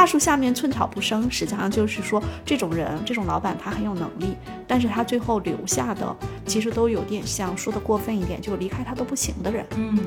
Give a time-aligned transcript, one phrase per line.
[0.00, 4.34] 大树下面寸草不生，实际上就是说这种人，这种老板他很有能力，
[4.66, 9.66] 但是他最后留下的其实都有点像说的过分一点，就离开他都不行的人。
[9.76, 9.98] 嗯，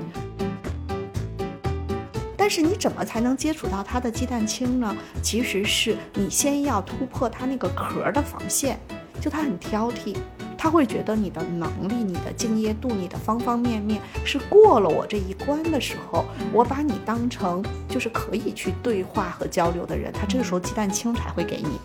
[2.35, 4.95] 但是你怎么才能接触到他的鸡蛋清呢？
[5.21, 8.79] 其实是你先要突破他那个壳的防线，
[9.21, 10.15] 就他很挑剔，
[10.63, 16.23] 他会觉得你的能力、你的敬业度、你的方方面面是过了我这一关的时候，
[16.53, 21.77] 我把你当成就是可以去对话和交流的人，他这个时候鸡蛋清才会给你。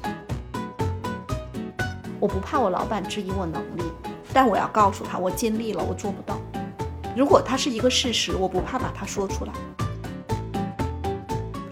[2.21, 3.83] 我不怕我老板质疑我能力，
[4.33, 6.39] 但我要告诉他我尽力了，我做不到。
[7.17, 9.53] 如果他是一个事实，我不怕把它说出来。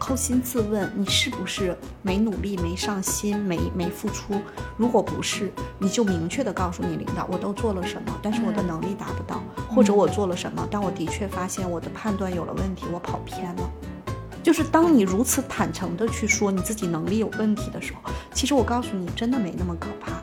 [0.06, 4.41] 扪心自问，你是不是没努力、没上心、没没付出？
[4.77, 13.70] 如果不是，你就明确的告诉你领导，我都做了什么，但是我的能力达不到，或者我做了什么，但我的确发现我的判断有了问题，我跑偏了。
[14.45, 20.23] 就是当你如此坦诚的去说你自己能力有问题的时候，其实我告诉你，真的没那么可怕。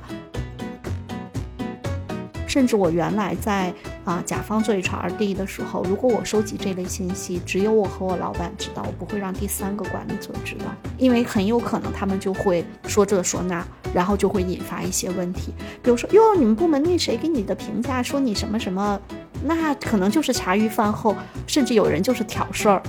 [2.53, 3.73] 甚至我原来在
[4.05, 10.65] 啊甲方做 HRD 的时候，如果我收集这类信息，只有我和我老板知道，我不会让第三个管理者知道，
[10.99, 15.51] 因为很有可能他们就会说这说那，然后就会引发一些问题。
[15.81, 19.01] 比如说，哟，你们部门那谁给你的评价说你什么什么，
[19.43, 21.15] 那可能就是茶余饭后，
[21.47, 22.83] 甚至有人就是挑事儿。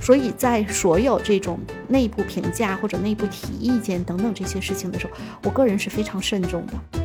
[0.00, 5.12] 所以在所有这种内部评价或者内部提意见等等这些事情的时候，
[5.44, 7.01] 我个人是非常慎重的。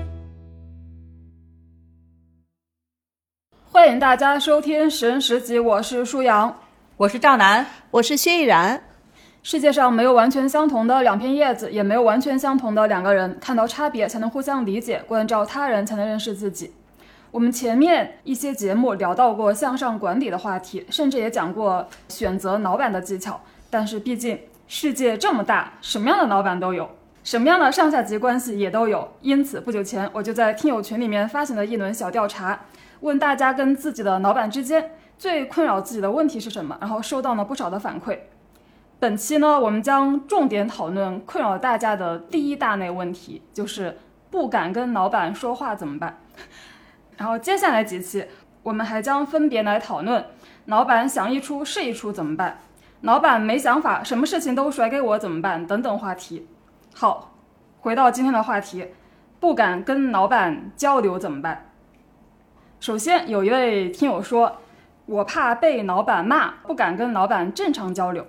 [3.78, 6.62] 欢迎大家收听《十人十集》，我是舒阳，
[6.98, 8.82] 我是赵楠，我是薛逸然。
[9.44, 13.38] 世界上没有完全相同的两片叶子，也没有完全相同的两个人。
[13.40, 16.74] 看到差别，才能互相理解；关照他人，才能认识自己。
[17.30, 23.40] 我们前面一些节目聊到过向上管理的话题，甚至也讲过选择老板的技巧。
[23.70, 26.90] 但是毕竟世界这么大，什么样的老板都有，
[27.24, 29.08] 什么样的上下级关系也都有。
[29.22, 32.60] 因此，不久前我就在听友群里面发行了一轮小调查。
[33.02, 36.78] 问大家跟自己的老板之间最困扰自己的问题是什么？
[36.82, 38.18] 然后收到了不少的反馈。
[39.00, 43.98] 本期呢，我们将重点讨论困扰大家的第一大类问题，就是
[44.32, 46.18] 不敢跟老板说话怎么办。
[47.18, 48.26] 然后接下来几期，
[48.64, 50.26] 我们还将分别来讨论
[50.66, 52.60] 老板想一出是一出怎么办，
[53.02, 56.48] 老板没想法，什么事情都甩给我怎么办等等话题。
[56.96, 57.36] 好，
[57.82, 58.88] 回到今天的话题，
[59.40, 61.67] 不敢跟老板交流怎么办？
[62.80, 64.58] 首先，有一位听友说
[65.08, 68.26] ：“我怕被老板骂，不敢跟老板正常交流。”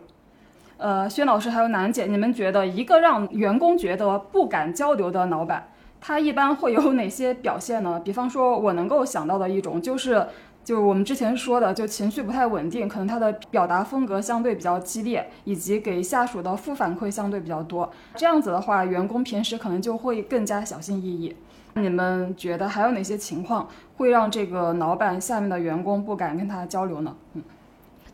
[0.78, 5.69] 呃，薛老师还有楠姐，你们觉得一个让员工觉得不敢交流的老板，
[6.00, 8.00] 他一般会有哪些表现呢？
[8.03, 10.26] 比方说，我能够想到的一种就是。
[10.64, 17.91] 就我们之前说的，就情绪不太稳定，可能他的表达风格相对比较激烈，以及给下属的负反馈相对比较多。
[18.16, 21.34] 这样子的话，员工平时可能就会更加小心翼翼。
[21.83, 27.16] 你们觉得还有哪些情况会让这个老板下面的员工不敢跟他交流呢？
[27.34, 27.43] 嗯，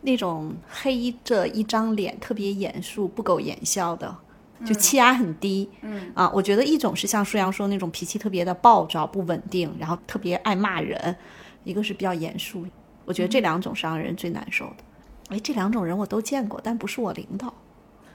[0.02, 4.16] 那种黑着一张脸，特别严肃、不苟言笑的，
[4.64, 5.68] 就气压很低。
[5.82, 11.16] 嗯啊，我觉得一种是像舒阳说那种脾气特别的暴躁、不稳定，然后特别爱骂人。
[11.64, 12.66] 一个是比较严肃，
[13.06, 14.84] 我觉得这两种是让人最难受的。
[15.30, 17.52] 哎，这两种人我都见过，但不是我领导。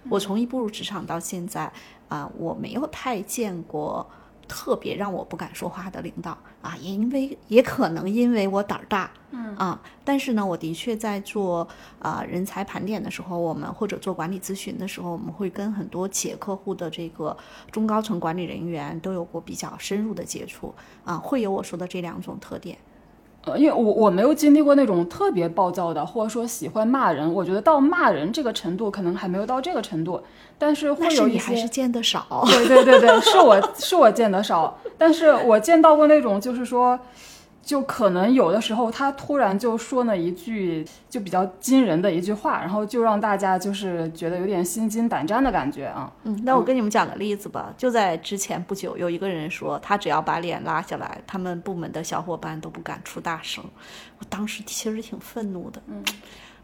[0.08, 1.72] 我从一步入职场到现在
[2.08, 4.08] 啊，我没有太见过
[4.50, 6.76] 特别让我不敢说话的领导啊。
[6.82, 9.80] 也因为也可能因为我胆儿大，嗯啊。
[10.04, 11.66] 但是呢，我的确在做
[12.00, 17.38] 啊人才盘点的时候，我们或者做管理咨询的时候，我们会跟很多企业客户的这个
[17.72, 20.74] 中高层管理人员都有过比较深入的接触
[21.06, 22.78] 啊，会有我说的这两种特点。
[23.46, 27.34] 呃，因为我我没有经历过那种特别暴躁的，或者说喜欢骂人。
[27.34, 30.22] 我觉得到骂人这个程度，可能还没有到这个程度。
[30.58, 32.44] 但是会有一些还是见得少。
[32.48, 37.00] 对对对对，是我是我见得少，但是我见到过那种，就是说。
[37.62, 46.12] 就可能有的时候他突然就说了一句就比较惊人的一句话，然后就让大家就是觉得有点心惊胆战的感觉啊。
[46.24, 47.72] 嗯，那我跟你们讲个例子吧。
[47.78, 53.64] 就在之前不久，有一个人说他只要把脸拉下来，他们部门的小伙伴都不敢出大声。
[54.18, 55.80] 我当时其实挺愤怒的。
[55.88, 56.04] 嗯，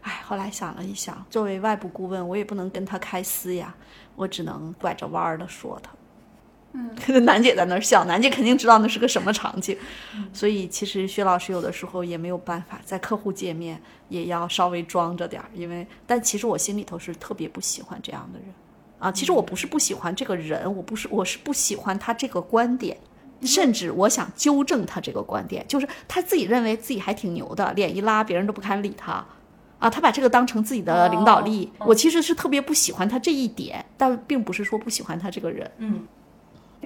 [0.02, 3.72] 哎，后来想了一想，作为外部顾问，我也不能跟他开撕呀，
[4.16, 5.90] 我只能拐着弯儿的说他。
[6.76, 9.76] 嗯， 楠姐在那儿笑，楠姐肯定知道那是个什么场景，
[10.32, 13.80] 所以其实薛老师有的时候也没有办法，在客户界面
[14.10, 18.48] 也要稍微装着点儿，因为但其实我心里头是特别不喜欢这样的人
[18.98, 19.10] 啊。
[19.10, 22.98] 其实我不是不喜欢这个人，我不是我是不喜欢他这个观点，
[23.42, 29.24] 甚至我想纠正他这个观点，就是他自己认为自己还挺牛的，脸一拉别人都不敢理他
[29.78, 31.70] 啊，他把这个当成自己的领导力。
[31.78, 35.70] 哦我其实是特别不喜欢他这一点，但并不是说不喜欢他这个人。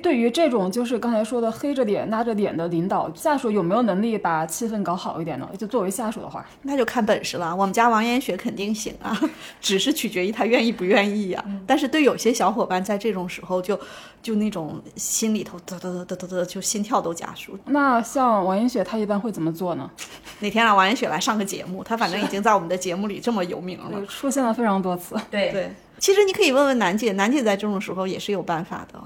[0.03, 5.49] 对于这种就是刚才说的黑着脸拉着脸的领导，下属有没有能力把气氛搞好一点呢？
[5.57, 7.55] 就作为下属的话，那就看本事了。
[7.55, 9.19] 我们家王艳雪肯定行啊，
[9.61, 13.79] 只是取决于他愿意不愿意呀、但是对有些小伙伴，在这种时候就
[14.23, 17.59] 就那种心里头嘚嘚嘚嘚嘚嘚，就心跳都加速。
[17.67, 19.91] 那像王英雪她一般会怎么做呢？
[20.41, 23.99] 哪天让王艳雪来上个节目，她反正已经在我们的节目里这么有名了。
[23.99, 25.15] 对，出现了非常多次。
[25.31, 29.01] 对对，其实你可以问问楠姐，楠姐在这种时候也是有办法的。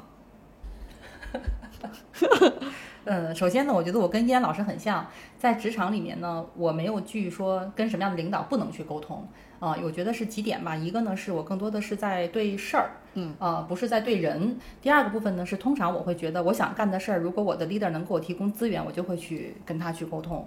[3.06, 5.06] 嗯，首先呢，我觉得我跟依安老师很像，
[5.38, 9.26] 在职场里面呢，我没有惧说跟什么样的领导不能去沟通
[9.60, 14.58] 啊、我觉得是几点吧，一个呢是我更多的是在对事儿，嗯，呃，不是在对人。
[14.82, 20.46] 第二个部分呢是通常我会觉得我想干的事儿，如果我的 leader 能给我提供资源，我就会去跟他去沟通。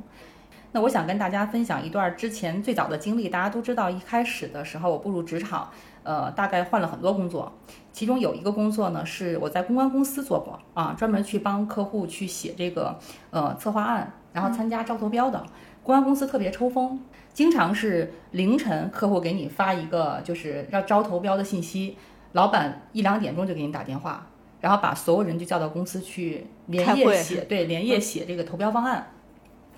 [0.73, 3.27] 那我想跟大家分享一段之前最早的经历。
[3.29, 5.71] 大家都知道，一开始的时候我步入职场，
[6.07, 7.51] 呃，大概换了很多工作，
[7.91, 12.97] 其中有一个工作呢是我在公关公司做过啊，专门去帮客户去写这个
[13.29, 15.37] 呃策划案，然后参加招投标的。
[15.83, 16.97] 公关公司特别抽风，
[17.33, 21.97] 经常是凌晨客户给你发一个就是要招投标的信息，
[22.31, 24.27] 老板一两点钟就给你打电话，
[24.61, 29.11] 然后把所有人就叫到公司去连夜写，对，连夜写这个投标方案。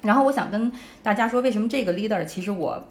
[0.01, 0.71] 然后我想跟
[1.01, 2.83] 大家说，为什么这个 leader 其实我，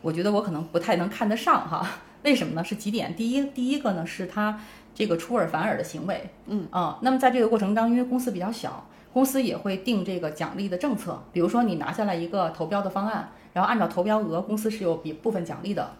[0.00, 1.86] 我觉得我可能不太能看得上哈。
[2.22, 2.64] 为什么呢？
[2.64, 3.14] 是几点？
[3.14, 4.60] 第一，第一个呢是他
[4.94, 6.98] 这个出尔反尔的行为，嗯啊。
[7.02, 15.92] 那么在这个过程当中，因为公司比较小，公司也会定这个奖励的政策，比如说你拿下来一个投标的方案，然后按照投标额，公司是有比部分奖励的。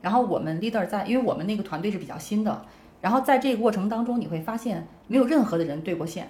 [0.00, 2.64] 然后我们 leader 在，因为我们那个团队是比较新的，
[3.00, 6.28] 然后在这个过程当中，你会发现没有任何的人对过线。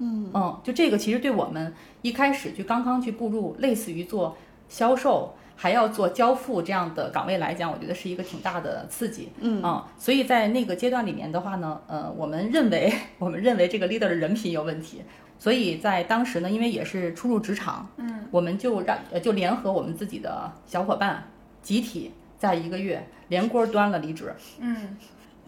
[0.00, 0.30] 嗯
[0.62, 4.36] 就这个其实对我们一开始就刚刚去步入类似于做
[4.68, 9.32] 销售，还要做交付这样的岗位来讲，我觉得是一个挺大的刺激。
[9.40, 15.02] 嗯啊，所以在那个阶段里面的话呢，呃，我们认为 我们认为这个 leader 的人品有问题，
[15.36, 21.24] 所以在当时呢，因为也是初入职场，嗯，我们就让呃就联合我们自己的小伙伴，
[21.60, 24.32] 集体在一个月连锅端了离职。
[24.60, 24.96] 嗯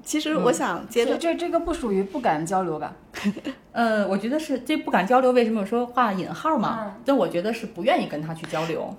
[0.02, 2.96] 其实我想接着这这这个不属于不敢交流吧？
[3.70, 6.96] 呃，我觉得是这不敢交流，为什么我说画引号嘛？
[7.04, 8.96] 但我觉得是不愿意跟他去交流。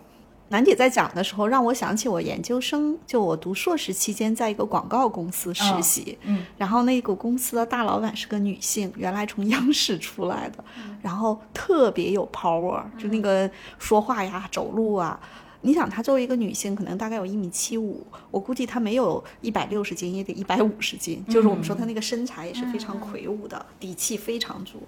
[0.51, 6.18] 楠姐在讲的时候，让我想起我研究生，就我读硕士期间，在一个广告公司实习。
[6.24, 10.62] 嗯，然后那个公司的大老板是个女性，原来从央视出来的，
[11.01, 13.50] 然后特别有 power，就那个
[13.80, 15.18] 说话呀、走路啊。
[15.62, 21.24] 你想，她作为一个女性，可能大概有一米七五，我估计她没有一百六十斤，也得一百五十斤。
[21.30, 24.83] 就是我们说她那个身材也是非常魁梧的，底气非常足。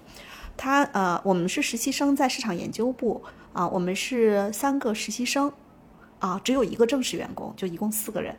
[0.56, 3.22] 她呃，我们是实习生，在市场研究部
[3.54, 5.50] 啊，我们是三个实习生
[6.18, 8.36] 啊，只有一个正式员工，就一共四个人。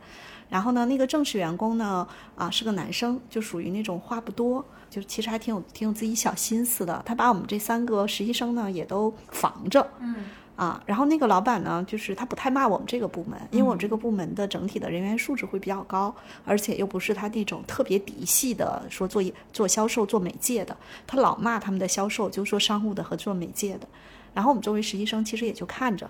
[0.48, 7.02] 然后呢，那个正式员工呢，啊是个男生，就属于那种话不多，就其实还挺有挺有自己小心思的。
[7.04, 16.14] 他把我们这三个实习生呢也都防着，嗯，啊，然后那个老板呢，就是他不太骂我们这个部门，因为我们这个部门的整体的人员素质会比较高，
[16.44, 19.20] 而且又不是他那种特别嫡系的，说做
[19.52, 20.76] 做销售做媒介的，
[21.08, 23.88] 他老骂他们的销售，就说商务的和做媒介的。
[24.36, 26.08] 然后我们作为实习生，其实也就看着。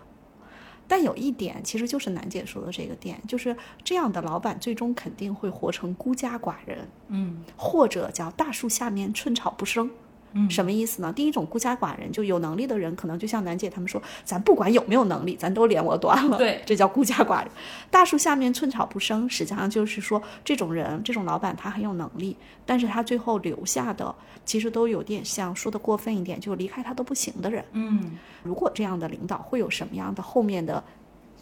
[0.88, 9.88] 但有一点，其实就是楠姐说的这个点，就是这样的老板最终肯定会活成孤家寡人，嗯或者叫大树下面寸草不生。
[10.36, 11.12] 嗯什么意思呢？
[11.12, 16.36] 第一种孤家寡人，就有能力的人，可能就像楠姐他们说，咱不管有没有能力，咱都连我断了。
[16.36, 17.50] 对这叫孤家寡人。
[17.90, 24.14] 大树下面寸草不生，实际上就是说，这种人，这种老板他很有能力，但是他最后留下的，
[24.44, 27.64] 其实都有点像说的过分一点，就离开他都不行的人。
[27.72, 30.82] 嗯如果这样的领导会有什么样的后面的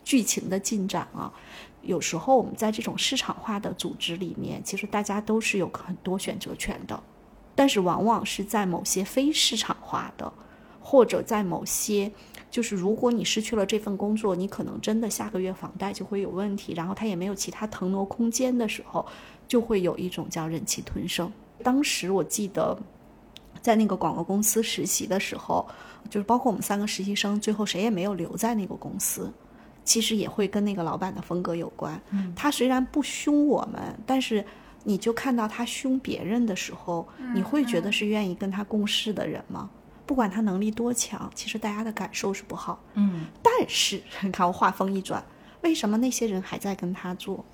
[0.04, 1.32] 剧情的进展啊？
[1.82, 6.98] 有时候我们在这种市场化的组织里面，其实大家都是有很多选择权的，
[7.54, 10.32] 但是往往是在某些非市场化的，
[10.80, 12.10] 或者在某些。
[12.50, 19.04] 就是如果你失去了这份工作，你可能真的下个月房贷就会有问题，然后他也没有其他腾挪空间的时候，
[19.48, 21.32] 就会有一种叫忍气吞声。
[21.64, 22.78] 当时我记得，
[23.60, 25.66] 在那个广告公司实习的时候，
[26.08, 29.32] 就是包括我们三个实习生，最后谁也没有留在那个公司。
[29.82, 32.00] 其实也会跟那个老板的风格有关。
[32.10, 34.46] 嗯他虽然不凶我们，但是
[34.84, 39.68] 你就看到他凶别人的时候，你会觉得是愿意跟他共事的人吗？
[40.06, 42.78] 不管他能力多强，其实大家的感受是不好。
[42.94, 45.24] 嗯但是你看我话锋一转，
[45.62, 47.44] 为什么那些人还在跟他做？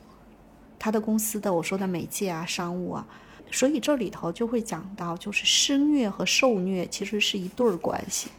[0.79, 3.07] 他的公司的我说的媒介啊、商务啊，
[3.53, 8.31] 所以这里头就会讲到，就是施虐和受虐其实是一对儿关系。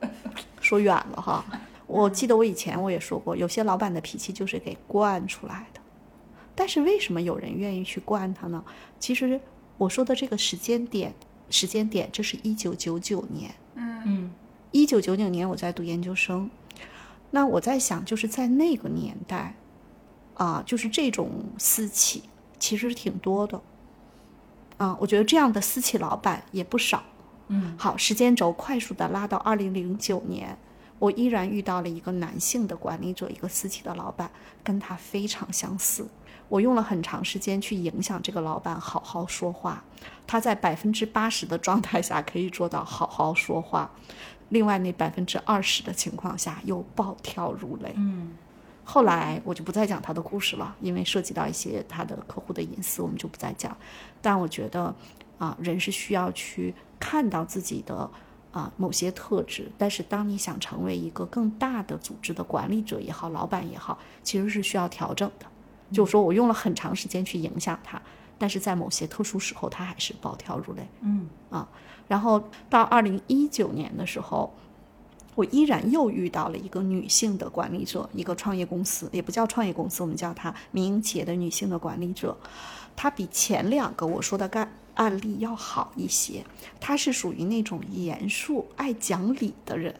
[0.60, 1.44] 说远了哈，
[1.86, 5.77] 我记得我以前我也说过，有些老板的脾气就是给惯出来的。
[6.58, 8.64] 但是为什么有人愿意去惯他呢？
[8.98, 9.40] 其实
[9.76, 11.14] 我说的这个时间点，
[11.50, 13.54] 时间点，这是一九九九年。
[13.76, 14.34] 嗯
[14.72, 16.50] 一九九九年我在读研究生，
[17.30, 19.54] 那我在想，就是在那个年代，
[20.34, 22.24] 啊，就是这种私企
[22.58, 23.62] 其实挺多的，
[24.78, 27.04] 啊，我觉得这样的私企老板也不少。
[27.46, 30.58] 嗯好，时间轴快速的拉到二零零九年，
[30.98, 34.28] 我依然遇到了一个男性的管理者，一个私企的老板，
[34.64, 36.08] 跟他非常相似。
[36.48, 39.84] 我用了很长时间去影响这个老板好好说话，
[40.26, 43.90] 他在百分之八十的状态下可以做到好好说话，
[44.48, 47.92] 另外那百分之二十的情况下又暴跳如雷。
[47.96, 48.36] 嗯
[48.90, 53.76] 后来我就不再讲他的故事了，因为涉及到一些他的客户的隐私，我们就不再讲。
[54.22, 54.94] 但我觉得，
[55.36, 58.10] 啊，人是需要去看到自己的
[58.50, 65.44] 啊某些特质，但是当你想成为一个更大的组织的管理者也好，老板也好，其实是需要调整的。
[65.90, 68.00] 就是说我用了很长时间去影响他，
[68.38, 70.86] 但是在某些特殊时候，他还是暴跳如雷。
[71.00, 71.68] 嗯啊，
[72.06, 74.52] 然后到二零一九年的时候，
[75.34, 82.36] 我依然又遇到了一个女性的管理者，一个创业公司，也不叫创业公司，我们叫它民营企业的女性的管理者，
[82.94, 86.44] 她比前两个我说的干案例要好一些，
[86.80, 89.94] 她是属于那种严肃、爱讲理的人。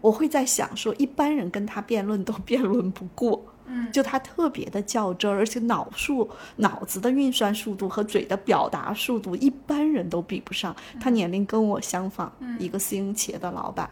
[0.00, 10.74] 我会在想说，一般人跟他辩论都辩论不过，嗯就他特别的较真儿，而且脑速、脑子的运算速度和嘴的表达速度，一般人都比不上。
[11.00, 13.88] 他年龄跟我相仿，一个私营企业的老板，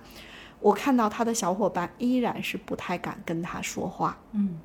[0.61, 4.19] 我看到他的小伙伴依然是不太敢跟他说话。
[4.33, 4.59] 嗯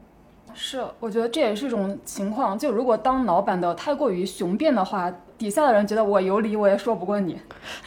[0.56, 2.58] 是，我觉得这也是一种情况。
[2.58, 7.36] 就如果当老板的太过于雄辩的话，底下的人觉得我有理，我也说不过你。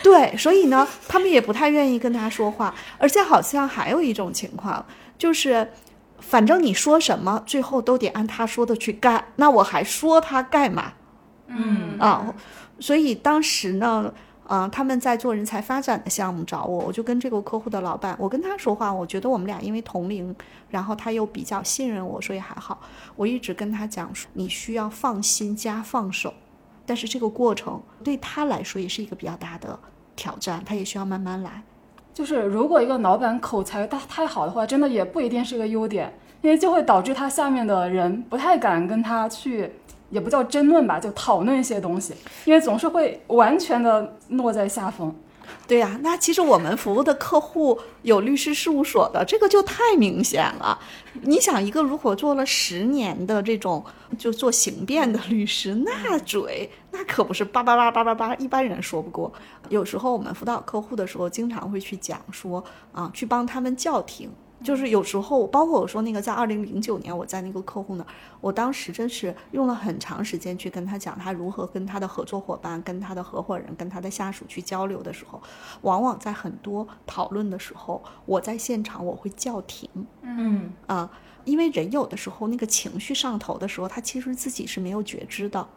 [0.03, 4.85] 对，所以呢，他们也不太愿意跟他说话，而且好像还有一种情况，
[5.17, 5.71] 就是
[6.19, 10.93] 反正你说什么，最后都得按他说的去干，那我还说他干嘛？
[11.49, 12.35] 嗯啊，
[12.81, 14.13] 所以当时呢，
[14.47, 20.35] 啊，他们在做人才发展的项目找我，我就跟这个客户的老板，我跟他说话，我觉得我们俩因为同龄，
[20.69, 22.81] 然后他又比较信任我，所以还好。
[23.15, 26.35] 我一直跟他讲说，你需要放心加放手，
[26.85, 29.79] 但是这个过程对他来说也是一个比较大的
[30.17, 31.63] 挑战，他也需要慢慢来。
[32.17, 39.71] 就是如果一个老板口才太太好的话，真的也不一定是个优点，因为就会导致他下面的人不太敢跟他去，
[40.09, 42.15] 也不叫争论吧，就讨论一些东西，
[42.47, 45.15] 因为总是会完全的落在下风。
[45.69, 50.77] 对呀、那其实我们服务的客户有律师事务所的，这个就太明显了。
[51.23, 53.85] 你想，一个如果做了十年的这种
[54.19, 59.33] 就做刑辩的律师，那嘴那可不是叭叭叭叭叭叭，一般人说不过。
[59.71, 64.31] 有时候我们辅导客户的时候，经常会去讲说啊，去帮他们叫停。
[64.65, 68.07] 就是有时候，包括我说那个，在二零零九年，我在那个客户那儿，
[68.41, 75.41] 我当时真是用了很长时间去跟他讲，他如何跟他的合作伙伴、跟他的合伙人、跟他的下属去交流的时候，
[75.83, 79.91] 往往在很多讨论的时候，我在现场我会叫停
[80.23, 81.11] 嗯啊，
[81.45, 85.69] 因为人有的时候那个情绪上头的时候，他其实自己是没有觉知的。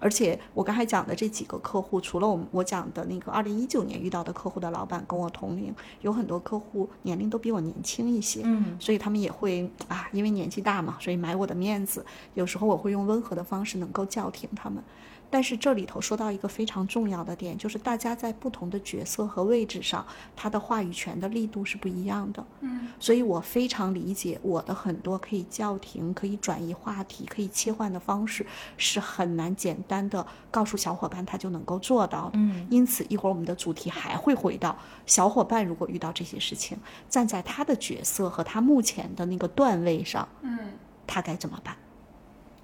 [0.00, 12.04] 而且我刚才讲的这几个客户，除了我们我讲的那个二零一九年遇到的客户的老板跟我同龄，有很多客户年龄都比我年轻一些，嗯所以他们也会啊，因为年纪大嘛，所以买我的面子。
[12.34, 14.82] 有时候我会用温和的方式能够叫停他们。
[15.30, 22.44] 但是这里头说到一个非常重要的点，就是大家在不同的角色和位置上，他的话语权的力度是不一样的。
[22.60, 32.32] 嗯，所以我非常理解我的很多可以叫停、可以转移话题、可以切换的方式，是很难简单的告诉小伙伴他就能够做到的。
[32.34, 40.58] 嗯因此，一会儿我们的主题还会回到小伙伴如果遇到这些事情，站在他的角色和他目前的那个段位上，嗯，
[41.06, 41.76] 他该怎么办？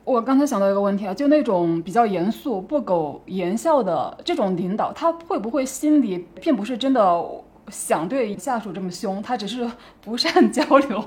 [0.04, 7.24] 我刚才想到一个问题啊，就那种比较严肃、不苟言笑的这种领导，他会不会心里并不是真的
[7.68, 9.68] 想对下属这么凶，他只是
[10.02, 11.02] 不善交流？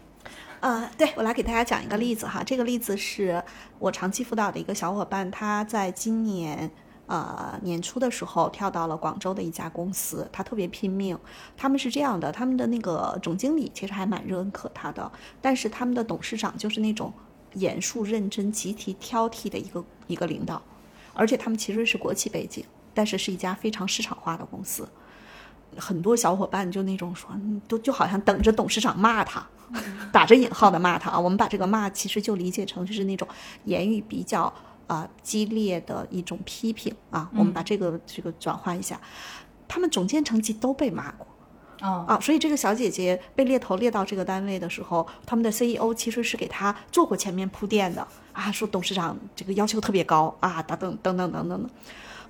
[0.60, 3.42] 呃，对我来给大家讲一个例子哈，这个例子是
[3.78, 6.70] 我长期辅导的一个小伙伴，他在今年
[7.06, 11.18] 呃年初的时候跳到了广州的一家公司，他特别拼命。
[11.58, 17.12] 他们是这样的，他们的那个总经理其实还蛮认可他的，但是他们的董事长就是那种
[17.54, 20.60] 严肃认真、极其挑剔的一个一个领导，
[21.14, 22.64] 而且他们其实是国企背景，
[22.94, 24.88] 但是是一家非常市场化的公司。
[25.76, 29.46] 很多小伙伴就那种说，嗯都就好像等着董事长骂他，
[30.12, 31.18] 打着引号的骂他啊。
[31.18, 33.26] 我们把这个骂其实就理解成就是那种
[33.64, 34.52] 言语比较
[34.88, 37.30] 啊、激烈的一种批评啊。
[37.36, 39.00] 我们把这个这个转换一下，
[39.68, 41.24] 他们总监层级都被骂过，
[41.80, 51.70] 啊，所以这个小姐姐被猎头猎到这个单位的时候，他们的 CEO 其实是给她做过前面铺垫的啊，说董事长这个要求特别高啊，等等等等等等等，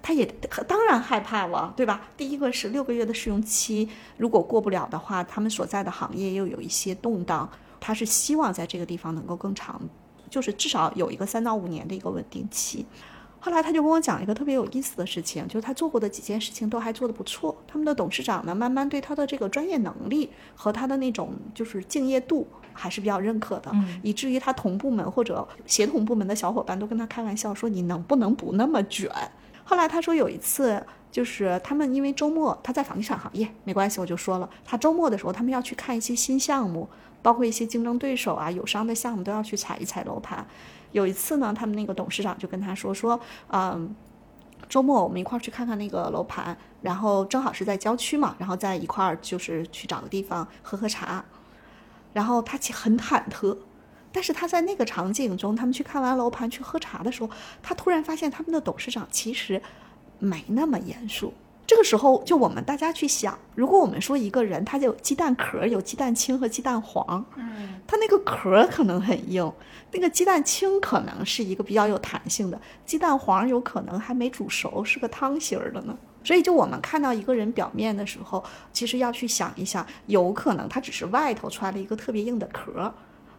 [0.00, 0.24] 他也
[0.68, 2.00] 当然害怕了，对吧？
[2.16, 9.80] 第一个是六个月的试用期，如果过不了的话，他们所在的行业又有一些动荡，他是希望在这个地方能够更长，
[10.30, 12.86] 就是至少有一个三到五年的一个稳定期。
[13.42, 17.56] 后来他就跟我讲一个特别有意思的事情，就是他做过的几件事情都还做得不错。
[17.66, 29.10] 他们的董事长呢，慢慢对他的这个专业能力和他的那种就是敬业度还是比较认可的，以至于他同部门或者协同部门的小伙伴都跟他开玩笑说：“你能不能不那么卷？”
[29.64, 36.86] 后来他说有一次，就是他们因为周末他在房地产行业，没关系，我就说了，他周末的时候他们要去看一些新项目，
[37.22, 40.46] 包括一些竞争对手啊、友商的项目都要去踩一踩楼盘。
[40.92, 43.94] 有一次呢，他们那个董事长就跟他说说，嗯，
[44.68, 51.24] 周末我们一块儿去看看那个楼盘，然后正好是在郊区嘛，然后在一块儿就是去找个地方喝喝茶。
[52.12, 53.56] 然后他其实很忐忑，
[54.10, 57.30] 但是他在那个场景中，他们去看完楼盘去喝茶的时候，
[57.62, 59.62] 他突然发现他们的董事长其实
[60.18, 61.32] 没那么严肃。
[61.70, 69.52] 这个时候，就我们大家去想，如果我们说一个人他有鸡蛋壳、有鸡蛋清和鸡蛋黄，嗯，他那个壳可能很硬，
[69.92, 75.96] 那个鸡蛋清可能是一个比较有弹性的，鸡蛋黄有可能还没煮熟，是个汤芯儿的呢。
[76.24, 82.92] 所以，就我们看到一个人表面的时候，其实要去想一想，有可能他只是外头穿了一个特别硬的壳。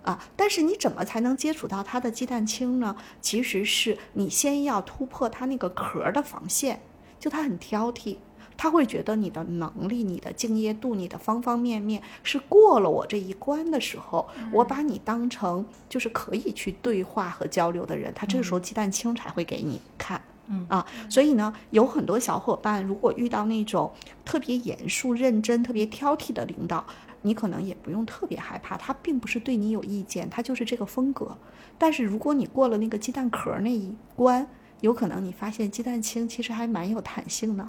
[0.03, 2.95] 啊，但是你怎么才能接触到他的鸡蛋清呢？
[3.19, 6.81] 其实是你先要突破他那个壳的防线。
[7.21, 8.17] 就他很挑剔，
[8.57, 20.19] 他会觉得你的能力、你的敬业度、你的方方面面是过了我这一关的时候，我把你当成就是可以去对话和交流的人，他这个时候鸡蛋清才会给你看。
[20.47, 23.89] 嗯啊，所以呢，有很多小伙伴如果遇到那种
[24.25, 26.83] 特别严肃、认真、特别挑剔的领导，
[27.21, 31.37] 你可能也不用特别害怕，他并不是对你有意见，他就是这个风格。
[31.77, 34.45] 但是如果你过了那个鸡蛋壳那一关，
[34.81, 37.67] 有可能你发现鸡蛋清其实还蛮有弹性的。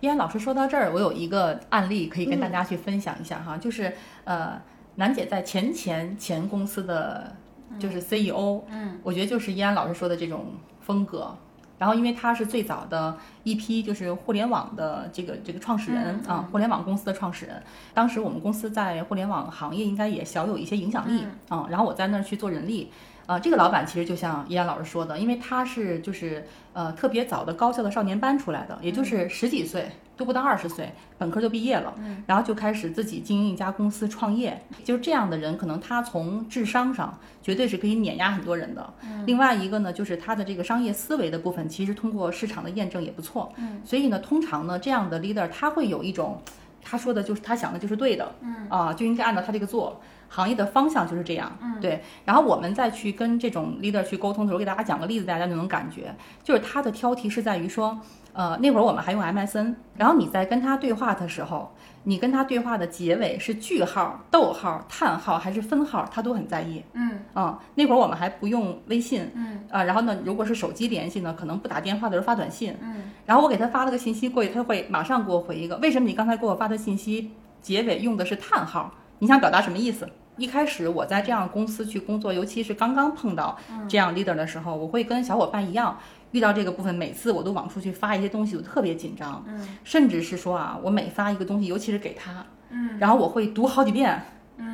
[0.00, 3.92] 依然老师说到这儿，我有一个案例可以跟大家去分享一下哈，就是
[4.24, 4.60] 呃，
[4.96, 7.34] 楠姐在前前前公司的
[7.78, 11.34] 就是 CEO，嗯，我觉得就是依然老师说的这种风格。
[11.78, 17.62] 然后，因为他是最早的一批就是互联网的这个这个创始人啊，互联网公司的创始人。
[17.92, 21.66] 当时我们公司在互联网行业应该也小有一些影响力啊。
[21.68, 22.90] 然后我在那儿去做人力。
[23.26, 34.62] 啊，这个老板其实就像依然老师说的，因为他是就是呃特别早的高校的少年班出来的，也就是十几岁都不到二十岁，本科就毕业了，嗯然后就开始自己经营一家公司创业。
[34.84, 38.94] 就是这样的人，可能他从智商上绝对是可以碾压很多人的。
[39.02, 43.52] 嗯另外一个呢，就是他的这个商业思维的部分，其实通过市场的验证也不错。
[43.56, 46.40] 嗯所以呢，通常呢，这样的 leader 他会有一种，
[46.80, 50.00] 他说的就是他想的就是对的，嗯啊，就应该按照他这个做。
[50.28, 52.02] 行业的方向就是这样，嗯对。
[52.24, 57.98] 然后我们再去跟这种 leader 去沟通的时候，给大家讲个例子，大家就能感觉，就是他的挑剔是在于说，
[58.32, 66.82] 呃，那会儿我们还用 MSN，然后你在跟他对话的时候，你跟他对话的结尾是句号、逗号、叹号还是分号，他都很在意。
[66.92, 78.92] 嗯啊、那会儿我们还不用微信，嗯啊、然后呢，如果是手机联系呢，可能不打电话的时候发短信，嗯然后我给他发了个信息过去，他会马上给我回一个，为什么你刚才给我发的信息结尾用的是叹号？
[79.18, 80.08] 你想表达什么意思？
[80.36, 83.56] 一开始我在这样公司去工作，尤其是刚刚碰到
[83.88, 85.98] 这样 leader 的时候，我会跟小伙伴一样，
[86.32, 94.22] 遇到这个部分，每次我都往出去发一些东西，我特别紧张，嗯甚至是说啊，我每发一个东西，尤其是给他，嗯然后我会读好几遍，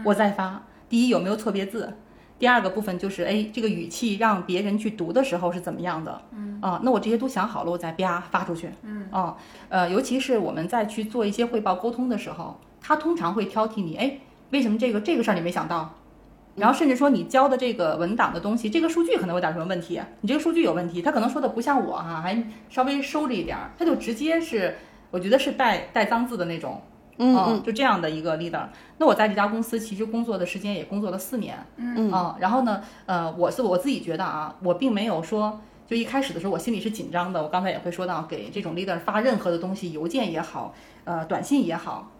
[0.05, 0.63] 我再发。
[0.89, 1.95] 第一有没有错别字？
[2.41, 6.21] 第二个部分就是，哎，这个语气让别人去读的时候是怎么样的？
[6.33, 8.69] 嗯啊，那我这些都想好了，我再啪发出去。
[8.83, 9.37] 嗯啊，
[9.69, 14.19] 呃，尤其是我们在去做一些汇报沟通的时候，他通常会挑剔你，哎，
[14.53, 15.95] 为什么这个这个事儿你没想到？
[16.55, 24.77] 然后甚至说你交的这个文档的东西，这个数据可能有点什么问题，你这个数据有问题，他可能说的不像我哈、还稍微收着一点儿，他就直接是，
[25.11, 26.83] 我觉得是带带脏字的那种，
[27.17, 28.67] 嗯就这样的一个 leader。
[28.99, 37.43] 那我在这家公司其实工作的时间也工作了四年，嗯啊，然后呢，呃，我是我自己觉得啊，我并没有说，就一开始的时候我心里是紧张的。
[37.43, 42.13] 我刚才也会说到，给这种 leader 发任何的东西，邮件也好，呃，短信也好，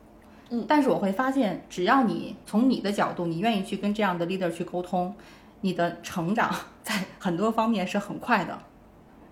[0.55, 5.15] 嗯，但是我会发现，只要你从你的角度，你愿意去跟这样的 leader 去沟通，
[5.63, 8.59] 你的成长在很多方面是很快的。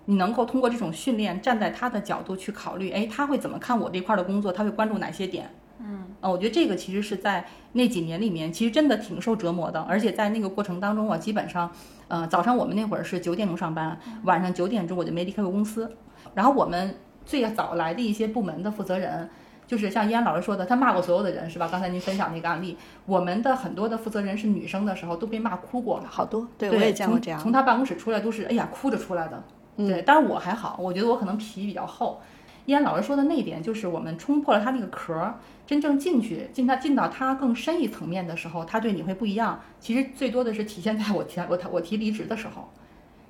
[0.07, 4.51] 你能够通过这种训练，站在他的角度去考虑，哎，他会怎么看我这块儿的工作？
[4.51, 5.55] 他会关注哪些点？
[5.79, 9.79] 嗯呃，我觉得这个其实是在那几年里面，其实真的挺受折磨的。
[9.83, 11.71] 而且在那个过程当中，我基本上，
[12.09, 15.95] 呃，早上我们那会儿是九点钟上班，晚上九点钟我就没离开过公司。
[16.35, 19.29] 然后我们最早来的一些部门的负责人，
[19.71, 21.69] 就是像依安老师说的，他骂过所有的人，是吧？
[21.71, 27.45] 刚才您分享那个案例，我们的很多的负责人是女生的时候都被骂哭过，好多，对对，我也见过这样从。
[27.45, 29.41] 从他办公室出来都是哎呀哭着出来的。
[29.77, 32.21] 对，但是我还好，我觉得我可能皮比较厚。
[32.67, 39.61] 依安老师说的那一点，就是我们冲破了他那个壳儿，真正进去，进他进到他更深一层面的时候，他对你会不一样。
[39.79, 42.69] 其实最多的是体现在我提我他我提离职的时候，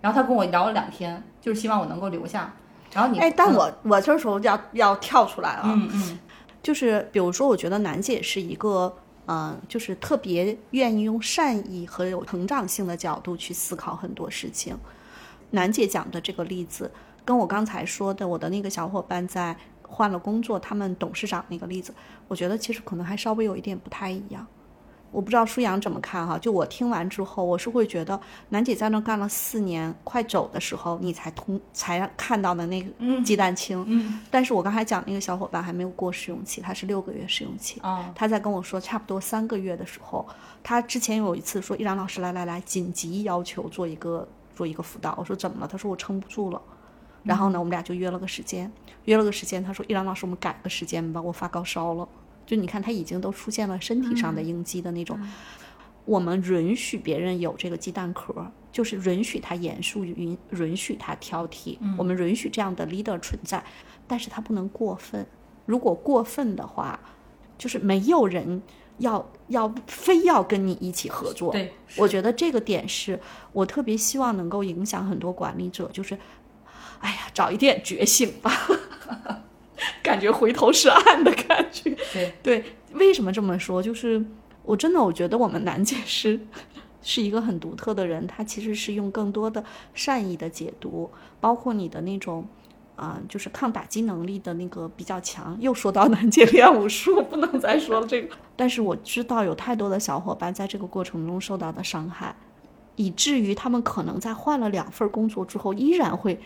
[0.01, 2.55] 然后他跟我聊了两天，就是希望我能够留下。
[2.93, 6.19] 然后你哎，但嗯我我这时候要要跳出来啊，嗯嗯
[6.63, 8.95] 就是比如说，我觉得楠姐是一个，
[9.27, 14.77] 嗯、就是特别愿意用善意和有成长性的角度去思考很多事情。
[15.51, 16.91] 楠姐讲的这个例子，
[17.25, 21.93] 跟我刚才说的我的那个小伙伴在换了工作，他们董事长那个例子，
[22.29, 24.47] 我觉得其实可能还稍微有一点不太一样。
[25.13, 28.19] 我不知道舒阳怎么看哈，就我听完之后，我是会觉得
[28.51, 32.89] 楠姐在那干了四年，快走的时候，你才通才看到的那个
[33.25, 33.85] 鸡蛋清。
[33.89, 37.81] 嗯但是我刚才讲那个小伙伴还没有过试用期，他是六个月试用期。
[37.81, 40.25] 啊他在跟我说差不多三个月的时候，
[40.63, 46.63] 他之前有一次说：“依然老师，来来来，紧急要求做一个做一个辅导。”我说：“怎么了？”他说：“我撑不住了。”
[47.25, 48.71] 然后呢，我们俩就约了个时间，
[49.07, 49.63] 约了个时间。
[49.63, 52.09] 他说：“易然老师，我们改个时间吧，我发高烧了。”
[52.51, 55.17] 就你看，他已经都出现了身体上的应激的那种。
[56.05, 63.63] 我们允许别人有这个鸡蛋壳，就是允许他严肃，允允许他挑剔，我们允许这样的 leader 存在，
[64.09, 65.25] 但是他不能过分。
[65.65, 66.99] 如果过分的话，
[67.57, 68.61] 就是没有人
[68.99, 71.53] 要要非要跟你一起合作。
[71.53, 73.21] 对，我觉得这个点是
[73.53, 76.19] 我特别希望能够影响很多管理者，就是，
[76.99, 78.51] 哎呀，早一点觉醒吧，
[80.03, 81.97] 感觉回头是岸的感觉。
[82.13, 83.83] 对对，为什么这么说？
[83.83, 84.25] 就是
[84.63, 86.41] 我真的我觉得我们楠姐是
[87.03, 89.65] 是一个很独特的人，她其实是用更多的
[89.95, 92.47] 善意的解读，包括你的那种。
[92.97, 95.57] 啊、就是抗打击能力的那个比较强。
[95.59, 98.37] 又说到楠姐练武术，不能再说了这个。
[98.55, 102.37] 但是我知道有太多的小伙伴在这个过程中受到的伤害，
[102.97, 106.39] 以至于他们可能在换了两份工作之后，依然会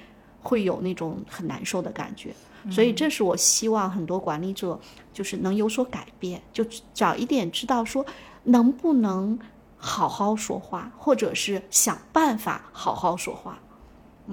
[0.45, 2.33] 会有那种很难受的感觉。
[2.71, 4.79] 所以这是我希望很多管理者
[5.13, 8.07] 就是能有所改变，就早一点知道说
[8.45, 9.37] 能不能
[9.77, 13.59] 好好说话，或者是想办法好好说话。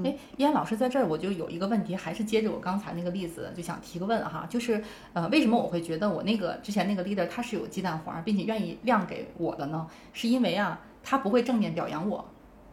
[0.05, 9.85] 哎，依安老师在这儿，我就有一个问题，还是接着我刚才那个例子，就想提个问哈，就是呃，为什么我会觉得我那个之前那个 leader 他是有鸡蛋黄，并且愿意亮给我的呢？
[10.13, 12.23] 是因为啊，他不会正面表扬我，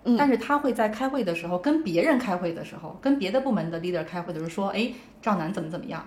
[0.05, 6.07] 嗯但是他会在开会的时候，跟别人开会的时候，跟别的部门的 leader 开会的时候说，哎，赵楠怎么怎么样，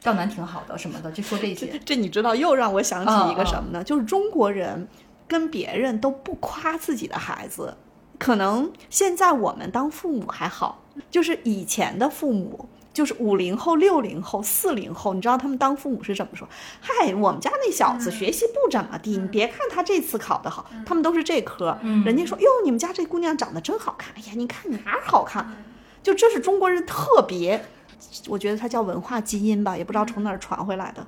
[0.00, 1.78] 赵楠挺好的什么的，就说这些。
[1.84, 3.84] 这你知道，又让我想起一个什么呢？
[3.84, 4.88] 就是中国人
[5.26, 7.76] 跟别人都不夸自己的孩子。
[8.18, 16.48] 可能现在我们当父母还好，就是以前的父母，就是五零后、六零后、四零后，你知道他们当父母是怎么说？
[16.80, 21.78] 嗨，我们家那小子学习不怎么地，你别看他这次考得好，他们都是这科。
[22.04, 25.48] 人家说哟，你们家这姑娘长得真好看，哎呀，你看哪儿好看？
[26.02, 27.64] 就这是中国人特别，
[28.26, 31.06] 我觉得它叫文化基因吧，也不知道从哪儿传回来的。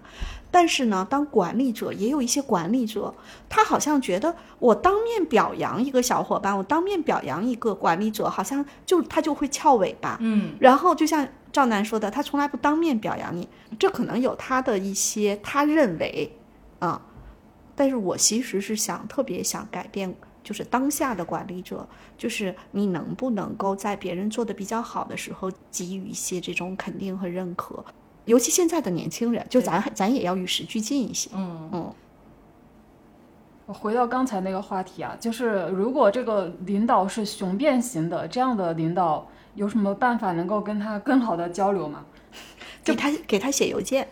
[0.52, 3.12] 但是呢，当管理者也有一些管理者，
[3.48, 10.18] 他好像觉得我当面表扬一个小伙伴，我当面表扬一个管理者，好像就他就会翘尾巴。
[10.20, 16.30] 嗯，然后就像赵楠说的，他从来不当面表扬你，这可能有他的一些他认为
[16.78, 17.00] 啊，
[17.74, 27.84] 但是我其实是想特别想改变，就是当下的管理者，就是你能不能够在别人做的比较好的时候给予一些这种肯定和认可，
[28.26, 31.30] 尤其现在的年轻人，就咱咱也要与时俱进一些。
[31.34, 31.94] 嗯嗯
[33.66, 42.04] 我回到刚才那个话题啊，就是如果这个领导是雄辩型的，这样的领导有什么办法能够跟他更好的交流吗？
[42.82, 44.08] 给他给他写邮件，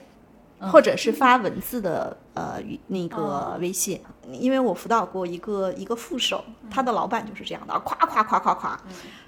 [0.59, 8.79] 或者是发文字的呃那个微信，因为我辅导过一个一个副手，他的老板就是这样的，夸夸夸夸夸，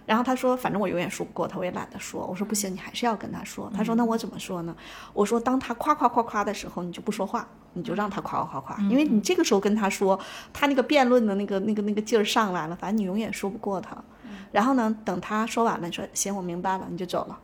[0.04, 4.76] 然后他说反正我永远说不过他，我也懒得说，我说不行，你还是要跟他说，他说那我怎么说呢？
[5.14, 10.18] 我说当他夸夸夸夸的时候，你就不说话，你就让他夸夸夸夸，因为你这个时候跟他说，
[10.52, 13.96] 他那个辩论的那个那个那个劲儿上来了，反正你永远说不过他。
[14.52, 17.38] 然后呢，等他说完了，你说行，我明白了，你就走了。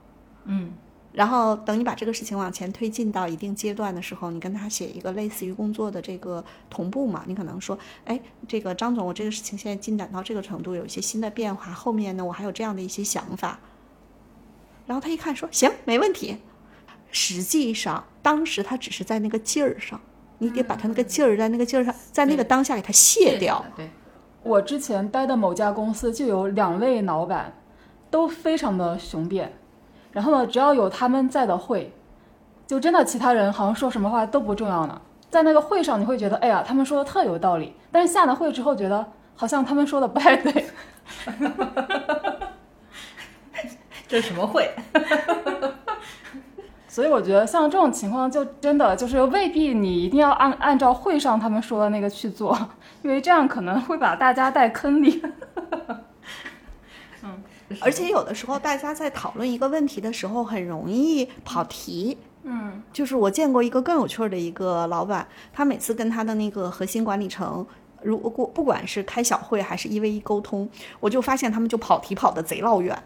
[0.44, 0.72] 嗯
[1.12, 13.58] 然后等你把这个事情往前推进到一定阶段的时候，你跟他写一个类似于工作的这个同步嘛，你可能说，哎，这个张总，我这个事情现在进展到这个程度，有一些新的变化，后面呢我还有这样的一些想法。
[14.86, 16.36] 然后他一看说，行，没问题。
[17.10, 19.98] 实际上当时他只是在那个劲儿上，
[20.36, 23.64] 你得把他那个劲儿在那个劲儿上，在那个当下给他卸掉。
[23.74, 23.88] 对，
[24.46, 27.52] 我之前待的某家公司就有两位老板，
[28.10, 29.52] 都非常的雄辩，
[30.12, 31.92] 然后呢，只要有他们在的会，
[32.66, 35.00] 就真的其他人好像说什么话都不重要呢。
[35.28, 39.04] 在那个会上，你会觉得，哎呀，他们说的特有道理，但是下了会之后，觉得
[39.34, 40.66] 好像他们说的不太对。
[44.06, 44.70] 这是什么会？
[46.96, 52.58] 所以我觉得像这种情况，就真的就是未必你一定要按按照会上他们说的那个去做，
[53.02, 55.22] 因为这样可能会把大家带坑里。
[57.22, 57.42] 嗯，
[57.82, 62.16] 而且有的时候大家在讨论一个问题的时候，很容易跑题。
[62.44, 67.66] 嗯，就是我见过一个更有趣的一个老板，他每次跟他的那个核心管理层，
[68.00, 70.66] 如果不管是开小会还是一 v 一沟通，
[70.98, 72.98] 我就发现他们就跑题跑的贼老远。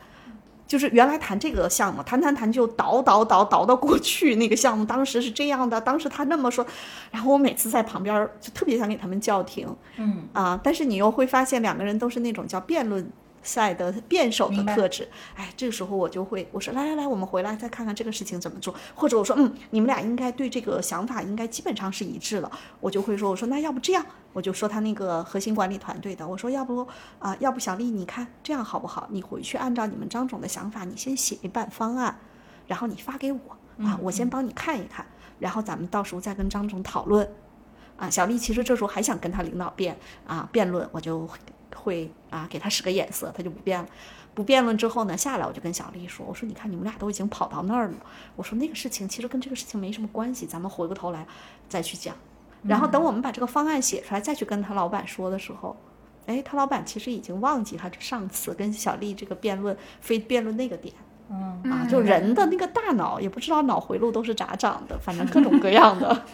[0.70, 6.64] 就是原来谈这个项目，谈谈谈就倒倒倒倒到过去那个项目，当时是这样的，当时他那么说，
[7.10, 13.04] 然后我每次在旁边就特别想给他们叫停，嗯啊，但是你又会发现两个人都是那种叫辩论。
[13.42, 22.50] 赛的辩手的特质，哎，这个时候我就会我说来来来，我们回来再看看这个事情怎么做，或者我说嗯，你们俩应该对这个想法应该基本上是一致了，
[22.80, 26.86] 我就会说我说那要不这样，我就说他那个核心管理团队的，我说要不
[27.18, 29.08] 啊，要不小丽你看这样好不好？
[29.10, 32.18] 你回去按照你们张总的想法，你先写一版方案，
[32.66, 33.38] 然后你发给我
[33.78, 35.06] 啊，我先帮你看一看，
[35.38, 37.26] 然后咱们到时候再跟张总讨论。
[37.96, 41.28] 啊，小丽其实这时候还想跟他领导辩啊辩论，我就。
[41.74, 43.86] 会啊，给他使个眼色，他就不变了。
[44.32, 47.94] 不辩论之后呢，下来我就跟小丽说：“我说你看，你们俩都已经跑到那儿了。
[48.36, 51.26] 我说那个事情其实跟这个事情没什么关系，咱们回过头来
[51.68, 52.14] 再去讲。
[52.62, 55.76] 然后等我们把这个方案写出来，再去跟他老板说的时候，
[56.26, 60.94] 哎，他老板其实已经忘记他上次跟小丽这个辩论非辩论那个点。
[61.28, 66.24] 嗯啊，就人的那个大脑也不知道脑回路都是咋长的，反正各种各样的。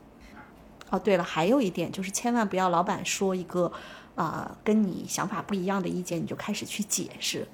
[0.90, 3.70] 哦，对了，还有一点就是千万不要老板说一个。
[4.18, 7.46] 啊，跟你想法不一样的意见，你就开始去解释，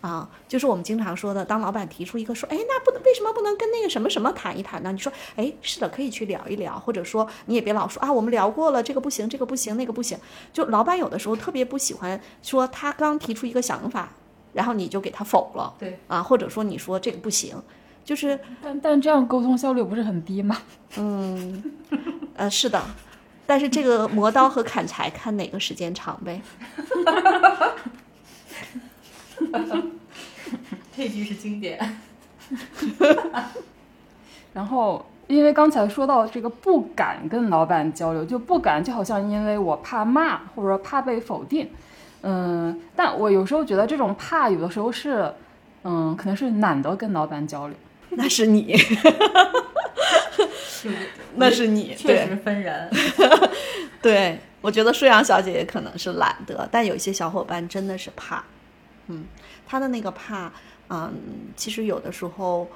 [0.00, 4.90] 啊，就是我们经常说的，当老板提出一个说，哎，那不能为什么不能跟那个什么什么谈一谈呢？
[4.90, 10.18] 你说，哎，是的，可以去聊一聊，或者说你也别老说啊，我们聊过了，这个不行，这个不行，那个不行。
[10.52, 14.08] 就老板有的时候特别不喜欢说他刚提出一个想法，
[14.52, 17.54] 然后你就给他否了，对，啊，或者说你说这个不行，
[18.04, 20.58] 就是，但但这样沟通效率不是很低吗？
[20.98, 21.62] 嗯，
[22.34, 22.82] 呃，是的。
[23.50, 26.40] 但是这个磨刀和砍柴，看哪个时间长呗。
[30.96, 31.98] 这句是经典。
[34.54, 41.68] 然后，因为刚才说到这个不敢跟老板交流，就不敢，就好像因为我怕骂，或者说怕被否定。
[42.22, 45.34] 嗯，但我有时候觉得这种怕，有的时候是，
[45.82, 47.76] 嗯，可能是懒得跟老板交流。
[48.10, 48.76] 那是你。
[51.36, 52.90] 那是你，确实分人。
[54.02, 58.44] 对，我觉得舒阳小姐姐可能是懒得，但有一些小伙伴真的是怕。
[59.08, 59.24] 嗯，
[59.66, 60.52] 他的那个怕，
[60.88, 61.12] 嗯，
[61.56, 62.68] 其实有的时候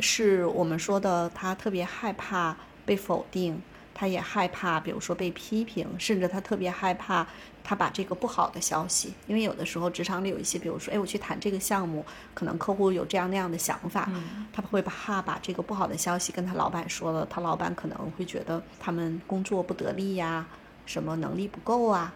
[0.00, 3.60] 是我们说的，他特别害怕被否定。
[3.98, 7.26] 他也害怕，比如说被批评，甚至他特别害怕
[7.64, 12.04] 他把这个不好的消息，因为有的时候职场里有一些，比如说，哎，我去谈这个项目，
[12.34, 14.06] 可能客户有这样那样的想法，
[14.52, 20.46] 他会怕把这个不好的消息跟他老板说了，他老板可能会觉得他们工作不得力呀，
[20.84, 22.12] 什么能力不够啊，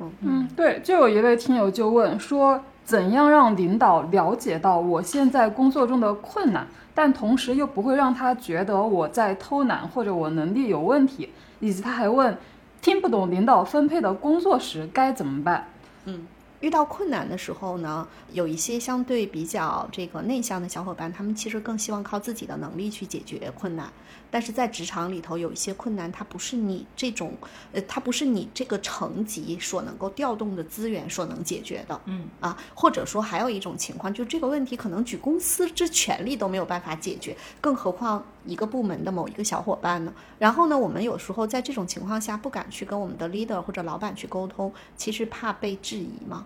[0.00, 6.66] 嗯嗯，对，就有一位听友就问说，怎样让领导了解到我现在工作中的困难？
[6.94, 11.30] 但同时又不会让他觉得我在偷懒或者我能力有问题，
[11.60, 12.36] 以及他还问，
[12.80, 15.68] 听不懂领导分配的工作时该怎么办？
[16.04, 16.26] 嗯。
[16.60, 23.86] 遇到困难的时候呢，有一些相对比较这个内向的小伙伴，他们其实更希望靠自己的能力去解决困难。
[24.34, 27.32] 但是在职场里头，有一些困难，它不是你这种，
[27.72, 32.00] 呃，它不是你这个层级所能够调动的资源所能解决的。
[32.06, 40.12] 嗯啊，或者说还有一种情况，就这个问题可能举公司之全力都没有办法解决，更何况一个部门的某一个小伙伴呢？
[40.40, 46.44] 然后呢，我们有时候在这种情况下不敢去跟我们的 leader 或者老板去沟通，其实怕被质疑嘛。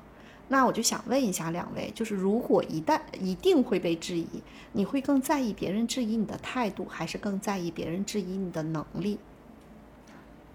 [0.49, 4.27] 那我就想问一下两位，就是如果一旦一定会被质疑，
[4.73, 9.19] 你会更在意别人质疑你的态度，还是更在意别人质疑你的能力？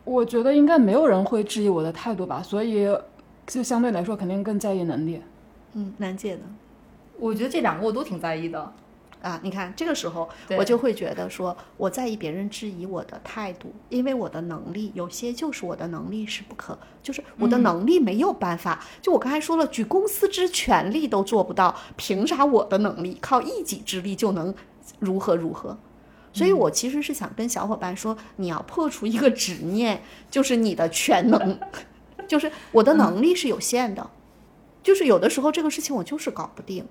[0.03, 2.88] 我觉得应该没有人会质疑我的态度吧，所以
[3.45, 5.21] 就相对来说肯定更在意能力。
[5.73, 6.41] 嗯，楠姐呢？
[7.17, 8.73] 我觉得这两个我都挺在意的。
[9.23, 18.83] 啊，你看这个时候，我就会觉得说，我在意别人质疑我的态度，因为我的能力有些就是我的能力是不可，就是我的能力没有办法。
[19.01, 24.53] 就我刚才说了，举公司之全力都做不到，凭啥我的能力靠一己之力就能
[24.99, 25.77] 如何如何？
[26.33, 31.57] 所以我其实是想跟小伙伴说，你要破除一个执念，就是你的全能，
[32.27, 34.09] 就是我的能力是有限的，
[34.81, 36.86] 就是有的时候这个事情我就是搞不定。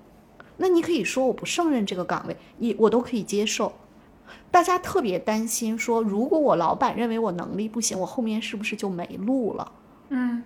[0.57, 3.73] 那你可以说我不胜任这个岗位，你我都可以接受，
[4.51, 9.71] 大家特别担心说，如果我老板认为我能力不行，我后面是不是就没路了？
[10.09, 10.43] 嗯，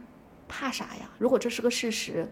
[0.47, 1.09] 怕啥呀？
[1.17, 2.31] 如果这是个事实，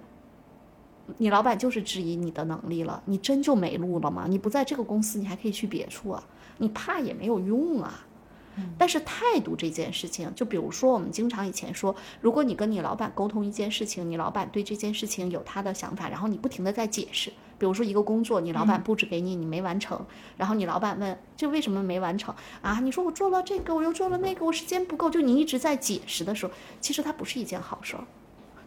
[1.17, 4.25] 你老板就是质疑你的能力了，你真就没路了吗？
[4.27, 6.23] 你不在这个公司，你还可以去别处啊，
[6.57, 8.05] 你怕也没有用啊。
[8.77, 20.05] 但是态度这件事情，就比如说我们经常以前说，如果你跟你老板沟通一件事情，你老板对这件事情有他的想法，然后你不停的在解释，比如说一个工作，你老板布置给你，你没完成，
[20.37, 22.79] 然后你老板问，这为什么没完成啊？
[22.81, 28.03] 你说我做了这个，我又做了那个，我时间不够，就你一直在解释的时候，其实它不是一件好事儿。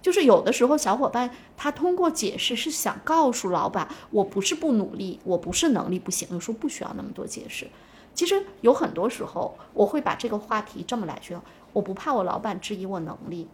[0.01, 7.69] 就是有的时候小伙伴他通过解释是想告诉老板，我不是不努力，我不是能力不行，有时候不需要那么多解释。
[8.15, 13.49] 其实有很多时候，我会把这个话题这么来说：我不怕我老板质疑我能力，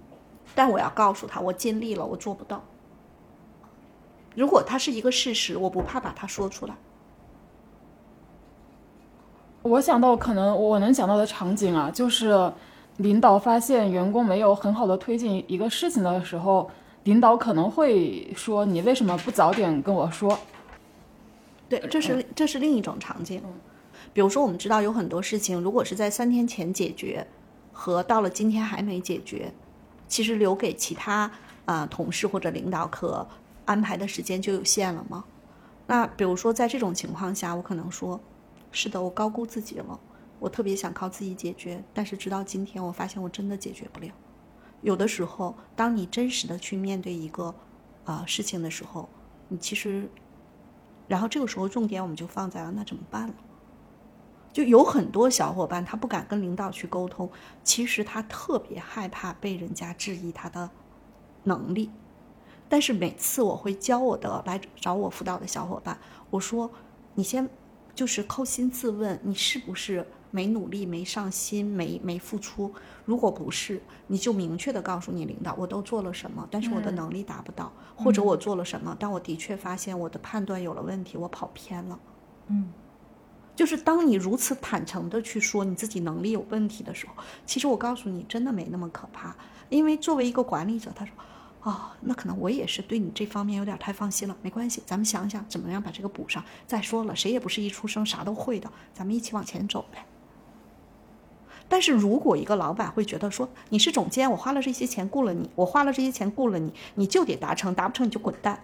[0.55, 2.63] 但我要告诉他，我尽力了，我做不到。
[4.35, 6.75] 如果它是一个事实，我不怕把它说出来。
[9.63, 12.53] 我想到可能我能想到的场景啊，就是
[12.99, 16.71] 领导发现员工没有很好的推进一个事情的时候，
[17.05, 20.39] 领导可能会说：“你为什么不早点跟我说？”
[21.67, 23.43] 对，这是这是另一种场景。
[24.13, 27.27] 比如说，我们知道有很多事情，如果是在三天前解决，
[27.73, 29.53] 和到了今天还没解决，
[30.07, 31.31] 其实留给其他
[31.65, 33.27] 啊同事或者领导可
[33.65, 35.25] 安排的时间就有限了吗？
[35.87, 38.21] 那比如说在这种情况下，我可能说，
[38.71, 40.01] 是的，我高估自己了，
[40.39, 44.11] 我特别想靠自己解决，但是直到今天，我发现我真的解决不了。
[44.81, 47.55] 有的时候，当你真实的去面对一个
[48.05, 49.09] 啊事情的时候，
[49.49, 50.09] 你其实，
[51.07, 53.35] 然后这个时候重点我们就放在了那怎么办了。
[54.53, 57.31] 就有很多小伙伴，他不敢跟领导去沟通，
[57.63, 60.71] 其实他特别害怕被人家质疑他的
[61.43, 61.91] 能力。
[62.75, 65.97] 但是每次我会教我的来找我辅导的小伙伴，
[66.29, 66.69] 我说
[67.15, 67.49] ：“你先
[67.95, 72.75] 就是扣心自问，你是不是没努力、没上心、没没付出？
[73.05, 81.97] 如果不是，你就明确的告诉你领导，我都做了什么，但是我的能力达不到，或者我做了什么，但我的确发现我的判断有了问题，我跑偏了。”
[82.51, 82.73] 嗯。
[83.55, 89.37] 就是当你如此坦诚的去说你自己能力有问题的时候，其实我告诉你，真的没那么可怕。
[89.69, 91.15] 因为作为一个管理者，他说
[91.65, 94.37] ：“哦，那可能我也是对你这方面有点太放心了。
[94.43, 96.45] 没关系，咱们想想怎么样把这个补上。
[96.67, 100.07] 再说了，谁也不是一出生啥都会的，咱们一起往前走呗。”
[101.67, 108.63] 但是如果一个老板会觉得说你是总监，我花了这些钱雇了你，我花了这些钱雇了你，你就得达成，达不成你就滚蛋。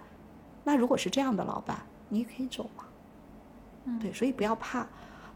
[0.65, 2.85] 那如果是这样的老板，你也可以走嘛。
[3.99, 4.87] 对，所以不要怕。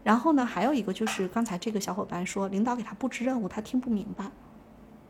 [0.03, 4.29] 然后呢，还有一个就是刚才这个小伙伴说，领导给他布置任务，他听不明白，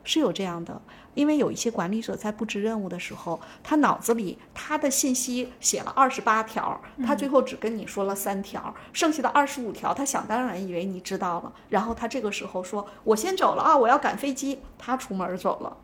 [0.05, 0.81] 是有这样的。
[1.15, 11.53] 因为有一些管理者在布置任务的时候，他脑子里他的信息写了二十八条，他最后只跟你说了三条，剩下的二十五条，他想当然以为你知道了。
[11.69, 15.77] 然后他这个时候说：“我先走了啊，我要赶飞机。”他出门走了，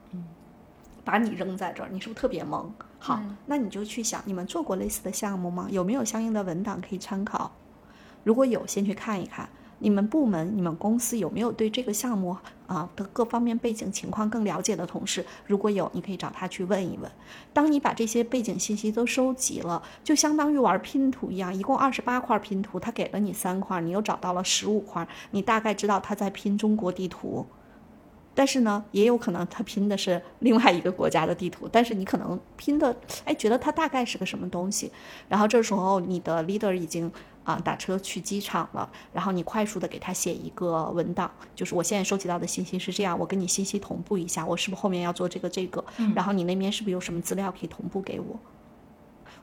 [1.06, 2.66] 把你扔在这儿，你是不是特别懵？
[3.00, 5.68] 好，那你就去想，你们做过类似的项目吗？
[5.72, 7.50] 有没有相应的文档可以参考？
[8.26, 9.48] 如果有，先去看一看。
[9.82, 15.26] 你们部门、你们公司有没有对这个项目啊的各方面背景情况更了解的同事？
[15.48, 17.12] 如果有，你可以找他去问一问。
[17.52, 27.46] 当你把这些背景信息都收集了，就相当于玩拼图一样，一共二十八块拼图，他给了你三块，你又找到了十五块，你大概知道他在拼中国地图。
[28.34, 34.90] 但是呢，也有可能他拼的是另外一个国家的地图，但是你可能拼的，哎，觉得它大概是个什么东西。
[35.28, 37.12] 然后这时候你的 leader 已经
[37.44, 45.84] 啊打车去机场了，然后你快速的给他写一个文档，就是我现在收集到的信息是这样，我跟你信息同步一下，我是不是后面要做这个这个？
[46.16, 48.40] 然后你那边是不是有什么资料可以同步给我？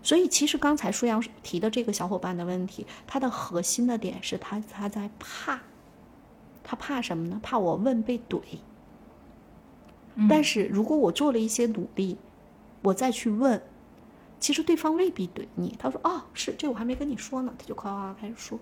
[0.00, 5.60] 所以其实刚才舒阳提的这个小伙伴的问题，他的核心的点是他他在怕，
[6.62, 7.40] 他怕什么呢？
[7.42, 8.40] 怕我问被怼。
[10.28, 12.16] 但是如果我做了一些努力，
[12.82, 13.60] 我再去问，
[14.38, 15.74] 其实对方未必怼你。
[15.78, 18.58] 他说：“哦，是这我还没跟你说呢。”他就夸夸开始说。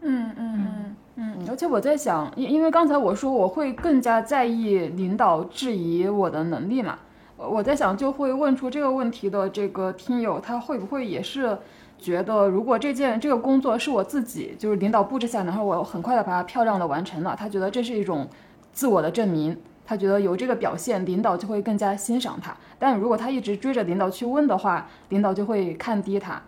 [0.00, 1.46] 嗯嗯嗯嗯。
[1.48, 6.98] 而且我在想，因因为刚才我说我会更加在意领导质疑我的能力嘛，
[7.36, 11.58] 我在想就会问出这个问题的这个听友，他会不会也是
[11.98, 18.28] 觉得，如果这件这个工作是我自己就是领导布置下来，然后我很快的把它漂亮的完成了，他觉得这是一种
[18.72, 19.58] 自我的证明。
[19.86, 22.54] 他觉得有这个表现，领导就会更加欣赏他。
[22.78, 26.42] 但如果他一直追着领导去问的话，领导就会看低他。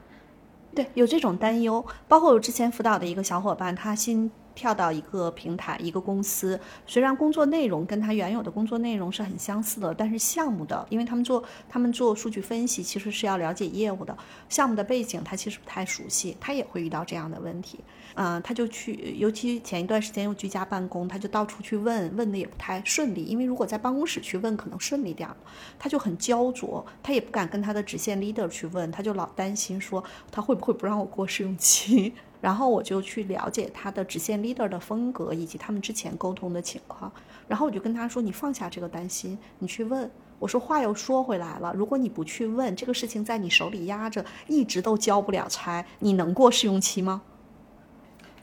[0.74, 1.84] 对，有这种担忧。
[2.08, 14.16] 包括我之前辅导的一个小伙伴，他新跳到一个平台、一个公司，虽然工作内容跟他原有的工作内容是很相似的，但是项目的，因为他们做他们做数据分析，其实是要了解业务的，
[14.48, 17.78] 项目的背景他其实不太熟悉，他也会遇到这样的问题。
[18.20, 23.22] 嗯，他就去，尤其前一段时间又居家办公，他就到处去问，问的也不太顺利。
[23.22, 25.36] 因为如果在办公室去问，可能顺利点儿，
[25.78, 30.02] 他就很焦灼，他也不敢跟他的直线 leader 去问，他就老担心说
[30.32, 32.12] 他会不会不让我过试用期。
[32.42, 37.12] 然后我就去了解他的直线 leader 的风格以及他们之前沟通的情况，
[37.46, 40.10] 然后我就跟他说：“你放下这个担心，你去问。”
[40.40, 47.22] 我说话又说回来了，如果你不去问，这个事情在你手里压着，一直都交不了差，你能过试用期吗？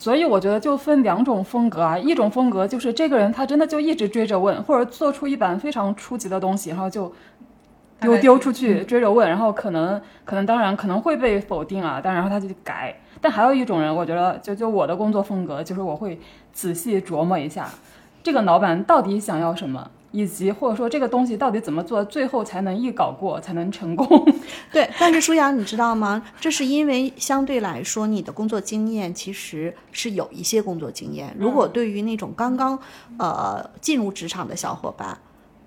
[0.06, 7.12] 所以我觉得就分两种风格啊，一种风格就是这个人他真的就一直追着问，或者做出一版非常初级的东西，然后就
[8.00, 12.96] 丢丢出去追着问，然后可能可能当然可能会被否定啊，但然后他就改。
[13.20, 16.20] 但还有一种人，我觉得就就我的工作风格就是我会
[16.54, 17.68] 仔细琢磨一下，
[18.22, 19.90] 这个老板到底想要什么。
[20.16, 24.08] 以及或者说这个东西到底怎么做，最后才能一搞过，才能成功？
[24.72, 26.24] 对，但是舒阳，你知道吗？
[26.40, 31.36] 这是因为相对来说，你的工作经验其实是有一些工作经验。
[31.38, 32.80] 如果对于那种刚刚
[33.20, 35.18] 呃进入职场的小伙伴，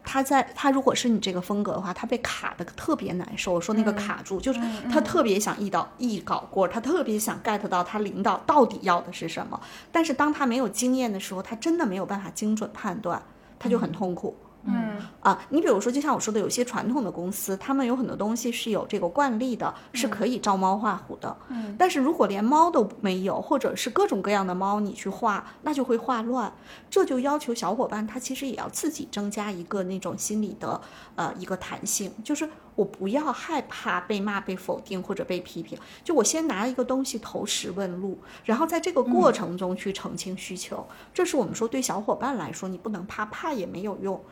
[0.02, 3.52] 他在他如果是你这个风格的话，他被卡的特别难受。
[3.52, 4.58] 我说那个卡住，就是
[4.90, 9.60] 他特别想一刀一搞过，他特别想 get 到他领导到底要的是什么。
[9.92, 13.20] 但是当他没有经验的时候，他真的没有办法精准判断。
[13.58, 14.96] 他就很痛苦，嗯。
[15.20, 26.52] 啊，你比如说，就像我说的，有些传统的公司，他们有很多东西是有这个惯例的，是可以照猫画虎的，嗯，但是如果连猫都没有，或者是各种各样的猫你去画，那就会画乱，
[26.88, 30.80] 这就要求小伙伴他其实也要自己增加一个那种心理的
[31.16, 32.48] 呃一个弹性，就是
[32.78, 44.22] 我不要害怕被骂、被否定或者被批评，就我先拿一个东西投石问路，然后在这个过程中去澄清需求，这是我们说对小伙伴来说，你不能怕，怕也没有用。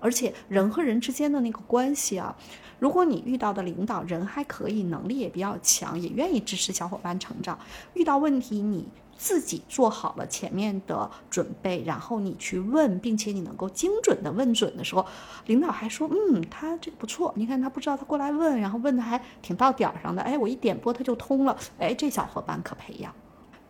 [0.00, 2.34] 而且人和人之间的那个关系啊，
[2.78, 7.58] 如果你遇到的领导人还可以，能力也比较强，也愿意支持小伙伴成长，
[7.92, 8.88] 遇到问题你
[9.22, 15.06] 自己做好了前面的准备，然后你去问，并且你能够精准的问准的时候，
[15.46, 23.14] 领导还说，嗯，他这个不错，你看他不知道他过来问，然后问的还挺到点儿上的，哎，我一点拨他就通了，哎，这小伙伴可培养。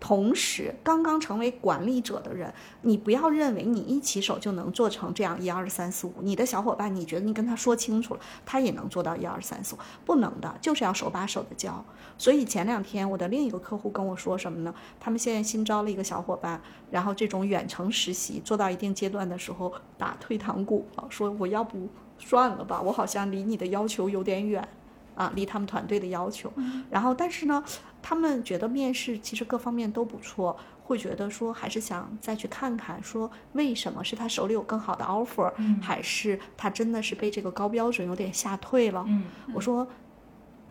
[0.05, 6.14] 同时，刚刚成为管理者的人，你不要认为你一起手就能做成这样一二三四五。
[6.22, 9.78] 你的小伙伴，你觉得你跟他说清楚了，他也能做到一二三四五？
[10.05, 11.84] 不能的，就是要手把手的教。
[12.18, 14.74] 所以前两天我的另一个客户跟我说什么呢？
[14.98, 21.88] 他们现在新招了一个小伙伴，然后这种远程实习做到一定阶段的时候打退堂鼓了，说我要不
[22.18, 24.66] 算了吧，我好像离你的要求有点远。
[25.14, 26.50] 啊，离他们团队的要求，
[26.88, 27.62] 然后但是呢，
[28.03, 39.05] 他们觉得面试其实各方面都不错，会觉得说还是想再去看看，说为什么是他手里有更好的 offer，还是他真的是被这个高标准有点吓退了？
[39.07, 39.24] 嗯，
[39.55, 39.86] 我说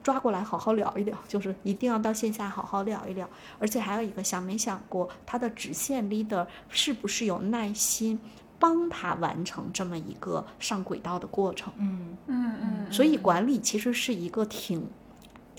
[0.03, 8.19] 抓过来好好聊一聊，就是一定要到线下好好聊一聊，而且还有一个想没想过他的直线 leader 是不是有耐心？
[8.59, 14.88] 帮他完成这么一个上轨道的过程，嗯嗯嗯，所以管理其实是一个挺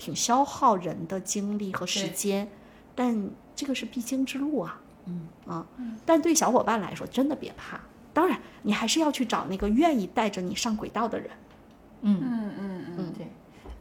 [0.03, 2.45] 挺消耗人的精力和时间，
[2.93, 5.65] 但这个是必经之路啊，嗯啊，
[6.05, 7.79] 但对小伙伴来说，真的别怕，
[8.11, 11.29] 当然你还是要去找那个愿意带着你上轨道的人，
[12.01, 13.27] 嗯嗯嗯嗯，对。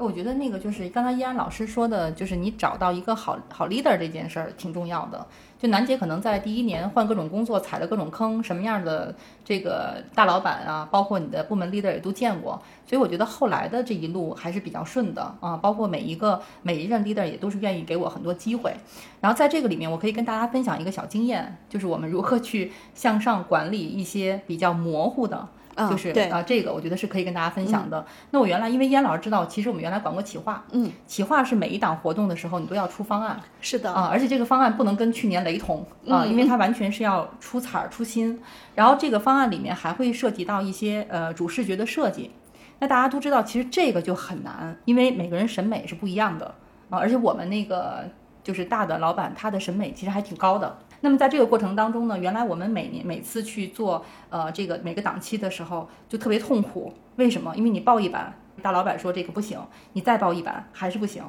[0.02, 5.26] 我觉得那个就是刚才依安老师说的，就是你找到一个好好 leader 这件事儿挺重要的。
[5.58, 15.56] 就楠姐可能在第一年换各种工作，踩了各种坑，什么样的这个大老板啊，包括你的部门 leader 也都见过，所以我觉得后来的这一路还是比较顺的啊。
[15.56, 18.74] 包括每一个每一任 leader 也都是愿意给我很多机会。
[19.20, 25.48] 然后在这个里面，我可以跟大家分享一个小经验，就是我们如何去向上管理一些比较模糊的。
[25.76, 28.04] 就是啊，这个我觉得是可以跟大家分享的。
[28.30, 38.38] 那我原来因为燕老师知道，其实我们原来管过企划，嗯，企划是每一档活动的时候你都要出方案，是的啊，而且这个方案不能跟去年雷同啊，因为它完全是要出彩儿出新。
[38.74, 42.30] 然后这个方案里面还会涉及到一些呃主视觉的设计。
[42.78, 46.46] 那大家都知道，其实这个就很难，因为每个人审美是不一样的
[46.90, 48.04] 啊，而且我们那个
[48.42, 50.76] 就是大的老板，他的审美其实还挺高的。
[51.04, 57.54] 那么在这个过程当中呢，原来我们每年每次去做呃这个每个档期的时候就特别痛苦，为什么？
[57.56, 58.32] 因为你报一版，
[58.62, 59.58] 大老板说这个不行，
[59.94, 61.24] 你再报一版还是不行。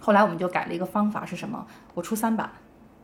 [0.00, 1.64] 后来我们就改了一个方法是什么？
[1.94, 2.50] 我出三版，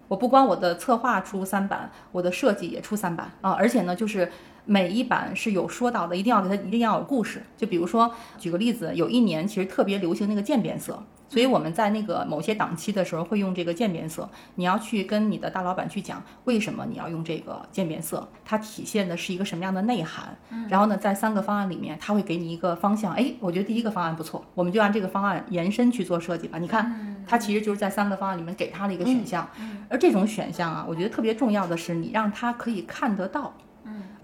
[0.08, 4.28] 我不光我的策划出三版，我的设计也出三版啊，而且呢就是
[4.64, 7.44] 每一版是有说到的，一定要给它一定要有故事。
[7.56, 11.00] 就比如说举个例子，有一年其实特别流行那个渐变色。
[11.28, 14.28] 所以我们在那个某些档期的时候会用这个渐变色。
[14.54, 20.36] 你要去跟你的大老板去讲，为什么你要用这个渐变色，它体现的是一个什么样的内涵。
[20.68, 23.12] 然后呢，在三个方案里面，他会给你一个方向。
[23.14, 26.58] 哎，我觉得第一个方案不错，我们就按这个方案延伸去做设计吧。
[26.58, 29.48] 你看，它其实就是在三个方案里面给他了一个选项。
[29.88, 33.52] 而这种选项啊，我觉得特别重要的是，你让他可以看得到。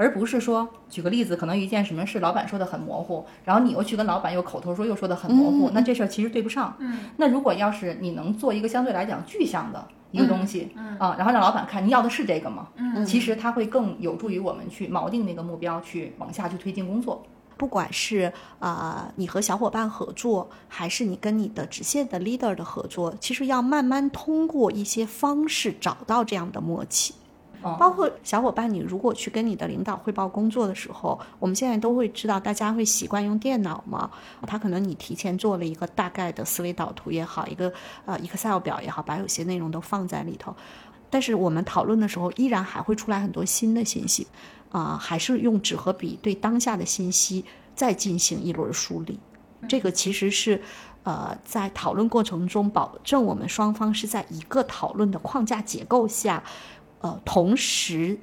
[0.03, 6.74] 而不是说，举个例子，可能一件什么事，老板说的很模糊，然后你又去跟老板又口头说，又说的很模糊，那这事儿其实对不上。
[6.80, 12.66] 嗯，那如果要是你能做一个相对来讲具象的一个东西，嗯啊，然后让老板看你要的是这个吗？
[12.76, 17.24] 嗯其实它会更有助于我们去锚定那个目标，去往下去推进工作。
[17.57, 27.14] 不管是啊、呃你和小伙伴合作，还是你跟你的直线的 leader 的合作，其实要慢慢通过一些方式找到这样的默契。
[27.65, 34.11] 嗯包括小伙伴，你如果去跟你的领导汇报工作的时候，我们现在都会知道，大家会习惯用电脑嘛，
[34.47, 37.73] 他可能你提前做了一个大概的思维导图也好，一个
[38.05, 40.55] 呃 Excel 表也好，把有些内容都放在里头。
[41.09, 44.27] 但是我们讨论的时候，依然还会出来很多新的信息，
[44.71, 47.45] 啊、还是用纸和笔对当下的信息
[47.75, 49.21] 再进行一轮梳理。
[49.69, 50.61] 这个其实是，
[51.05, 56.43] 呃，在讨论过程中保证我们双方是在一个讨论的框架结构下，
[57.03, 58.18] 呃，同时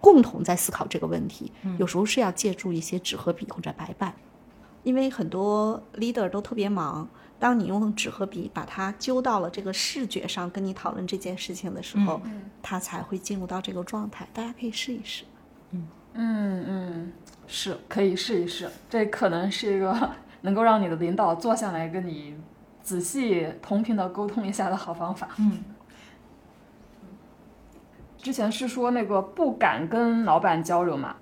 [0.00, 1.52] 共同在思考这个问题。
[1.78, 4.14] 有时候是要借助一些纸和笔或者白板，
[4.84, 7.08] 因为很多 leader 都特别忙。
[7.38, 12.20] 当你用纸和笔把它揪到了这个视觉上，跟你讨论这件事情的时候，
[12.62, 14.28] 他才会进入到这个状态。
[14.34, 15.24] 大家可以试一试。
[16.12, 17.12] 嗯嗯，
[17.46, 20.10] 是可以试一试，这可能是一个
[20.42, 22.36] 能够让你的领导坐下来跟你
[22.82, 25.28] 仔细同频的沟通一下的好方法。
[25.38, 25.62] 嗯，
[28.22, 31.16] 之前是说那个不敢跟老板交流嘛，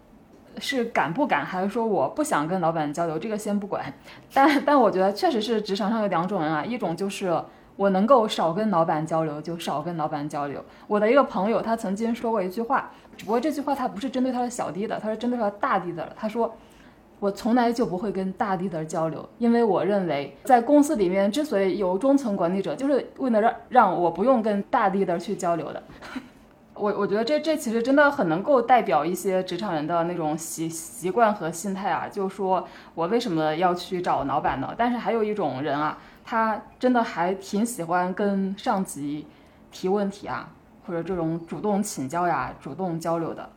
[0.59, 3.18] 是敢不敢，还是说我不想跟老板交流？
[3.18, 3.84] 这个先不管。
[4.34, 7.42] 但但我觉得确实是职场上有两种人啊，一种就是
[7.76, 10.64] 我能够少跟老板交流，就少跟老板交流。
[10.86, 16.12] 我的一个朋友他曾经说过一句话，只不过这句话他不是针对他的小弟的，他是针对他大弟的。
[16.16, 16.55] 他说。
[17.20, 25.82] 我从来就不会跟大弟的交流，因为我认为在公司里面之所以有中层管理者，就是为了让让我不用跟大弟的去交流的。
[26.79, 34.74] 我我觉得这这其实真的很能够代表一些职场人的那种习习惯和心态啊，就说我为什么要去找老板呢？
[34.76, 39.26] 但是还有一种人啊，他真的还挺喜欢跟上级
[39.70, 40.49] 提问题啊，
[40.87, 43.49] 或者这种主动请教呀、主动交流的。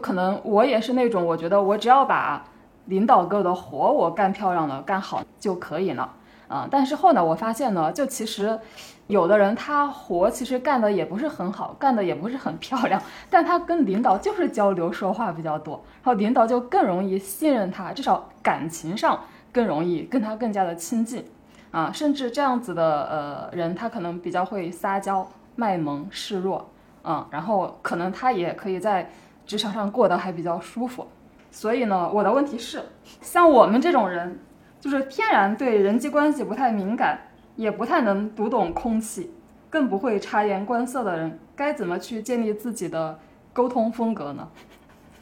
[0.00, 2.44] 可能我也是那种，我觉得我只要把
[2.86, 6.12] 领导给我的活我干漂亮了、干好就可以了。
[6.46, 8.60] 啊、但是后来我发现呢，就其实
[9.06, 19.20] 有的人他活其实干的也不是很好，干的也不是很漂亮，但他跟领导就是交流说话比较多，然后领导就更容易信任他，至少感情上
[19.52, 21.24] 更容易跟他更加的亲近。
[21.70, 26.70] 啊，甚至这样子的呃人，他可能比较会撒娇、卖萌、示弱，
[27.02, 29.10] 嗯，然后可能他也可以在
[29.44, 31.04] 职场上过得还比较舒服。
[31.50, 32.80] 所以呢，我的问题是，
[33.20, 34.38] 像我们这种人，
[34.78, 37.18] 就是天然对人际关系不太敏感，
[37.56, 39.30] 也不太能读懂空气，
[39.70, 43.18] 更不会察言观色的人，该怎么去建立自己的
[43.52, 44.48] 沟通风格呢？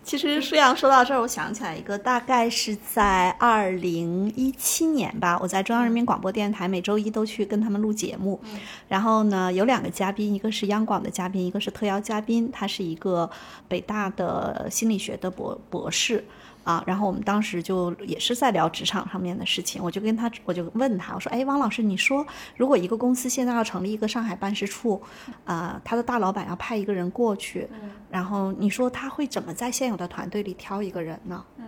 [0.04, 8.40] 其实舒阳说到这儿，我想起来一个，大概是在二零一七年吧，我在中央人民广播电台每周一都去跟他们录节目，
[8.88, 13.30] 然后呢有两个嘉宾，一个是央广的嘉宾，一个是特邀嘉宾，他是一个
[13.68, 16.24] 北大的心理学的博博士。
[16.64, 25.00] 啊，然后我们当时就也是在聊职场上面的事情，我就跟他，我就问他，我说，哎，汪老师，你说如果一个公司现在要成立一个上海办事处，
[25.44, 27.68] 啊、他的大老板要派一个人过去，
[28.10, 31.44] 然后你说他会怎么在现有的团队里挑一个人呢？
[31.58, 31.64] 嗯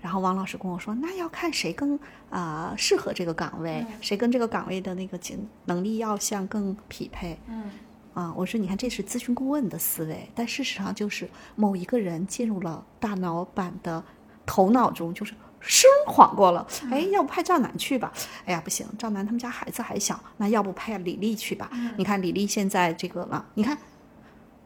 [0.00, 7.38] 然后王老师跟我说，那要看谁更啊、适合这个岗位，谁跟这个岗位的那个经能力要项更匹配。
[7.48, 7.70] 嗯
[8.12, 11.26] 啊，我说你看，这是咨询顾问的思维，但事实上就是
[11.56, 14.04] 某一个人进入了大老板的
[14.46, 18.12] 头脑中，就是声晃过了，哎，要不派赵楠去吧？
[18.44, 21.70] 哎呀，不行，赵楠他们家孩子还小，那要不派李丽去吧？
[21.96, 23.78] 你看李丽现在这个了，你看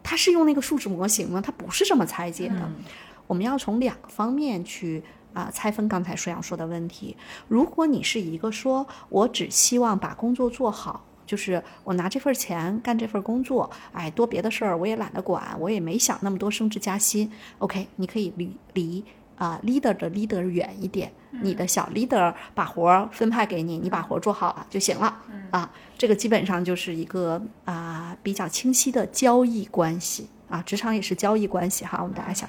[0.02, 1.40] 他是用那个数值模型吗？
[1.40, 2.70] 他不是这么拆解的。
[3.26, 5.02] 我们要从两个方面去
[5.34, 7.16] 啊、拆分刚才舒阳说的问题。
[7.46, 17.30] 如果你是一个说我只希望把工作做好，就是我拿这份钱干这份工作，哎，多别的事儿我也懒得管，我也没想那么多升职加薪。
[17.58, 19.04] OK，你可以离离
[19.38, 21.10] 啊、leader 的 leader 远一点，
[21.42, 25.16] 你的小 leader 把活儿分派给你，你把活儿做好了就行了。
[25.50, 32.48] 啊，这个基本上就是一个啊、比较清晰的交易关系啊，职场也是交易关系哈，我们大家想。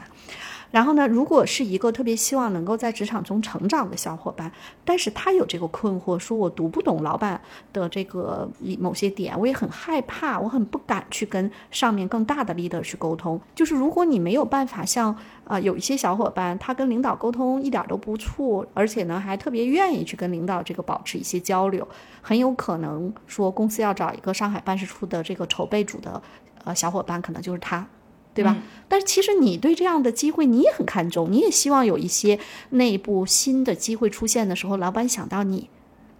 [0.71, 4.51] 然后呢，如果是一个特别希望能够在职场中成长的小伙伴，
[4.85, 7.41] 但是他有这个困惑，说我读不懂老板
[7.73, 8.47] 的这个
[8.79, 13.41] 某些点，我也很害怕，我很不敢去跟上面更大的 leader 去沟通。
[13.55, 15.17] 就是如果你没有办法像
[15.49, 21.85] 啊有一些小伙伴，他跟领导沟通一点都不怵，而且呢还特别愿意去跟领导这个保持一些交流，
[22.21, 26.21] 很有可能说公司要找一个上海办事处的这个筹备组的
[26.63, 27.85] 呃小伙伴，可能就是他。
[28.31, 28.55] 对吧？
[28.87, 32.39] 但是其实你对这样的机会你也很看重，你也希望有一些
[32.69, 35.69] 内部新的机会出现的时候，老板想到你，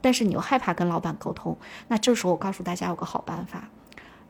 [0.01, 1.55] 但是你又害怕跟老板沟通。
[1.88, 3.69] 那这时候我告诉大家有个好办法，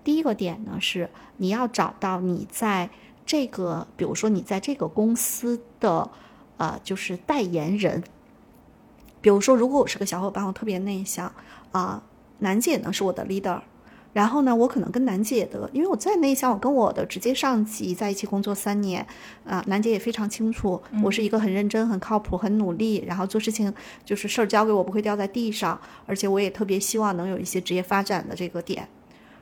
[0.04, 2.91] 第一个点呢是你要找到你在
[3.30, 6.10] 这个，比如说你在这个公司的
[6.58, 8.04] 呃就是代言人。
[9.22, 11.32] 比如说，如果我是个小伙伴，我特别内向
[11.72, 12.02] 啊，
[12.40, 13.62] 楠姐呢是我的 leader。
[14.14, 19.06] 然后呢，我可能跟楠姐的，因为我在内向，我跟我的直接上级在一起工作三年，
[19.46, 23.72] 啊，楠姐也非常清楚，我是一个很认真、很靠谱、很努力，然后做事情
[24.04, 28.90] 就是事儿交给我不会掉在地上，而且我也特别希望能有一些职业发展的这个点。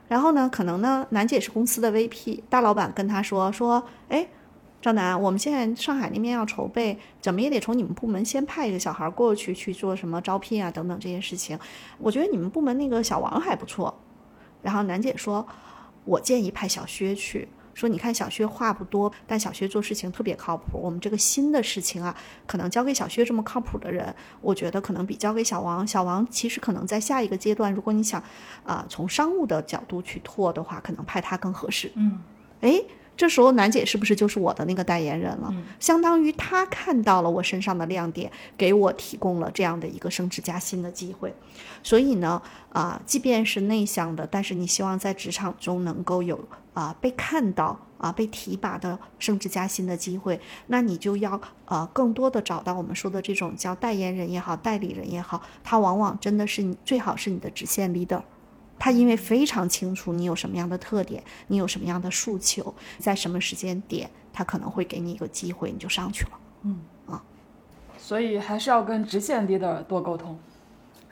[0.08, 4.26] 然后呢，可能呢，楠姐是公司的 VP，大老板跟他说说，哎，
[4.80, 11.58] 张楠，我们现在上海那边要筹备，怎么也得从你们部门先派一个小孩过去去做什么招聘啊等等这些事情。
[11.98, 13.94] 我觉得你们部门那个小王还不错。
[14.62, 15.46] 然后楠姐说
[16.04, 17.48] ：“我建议派小薛去。
[17.78, 20.78] 说你看小薛话不多，但小薛做事情特别靠谱。
[20.78, 22.12] 我们这个新的事情啊，
[22.44, 25.86] 可能交给小薛这么靠谱的人，我觉得可能比交给小王。
[25.86, 28.20] 小王其实可能在下一个阶段，如果你想
[28.64, 31.92] 啊从商务的角度去拓的话，可能派他更合适。
[31.94, 32.18] 嗯，
[32.62, 32.82] 哎。”
[33.18, 35.52] 这时候，楠姐是不是就是我的那个代言人了？
[35.80, 41.34] 相当于她看到了我身上的亮点，给我提供了这样的一个升职加薪的机会。
[41.82, 42.40] 所以呢，
[42.72, 46.38] 啊，即便是内向的，但是你希望在职场中能够有
[46.74, 58.22] 啊被看到啊被提拔的升职加薪的机会，那你就要呃更多的找到我们说的这种叫代言人也好，代理人也好，他往往真的是你最好是你的直线 leader。
[58.78, 66.30] 他因为非常清楚你有什么样的特点，你有什么样的诉求，在什么时间点，他可能会给你一个机会，你就上去了。
[66.62, 67.22] 嗯啊，
[67.96, 70.38] 所以还是要跟直线 leader 多沟通。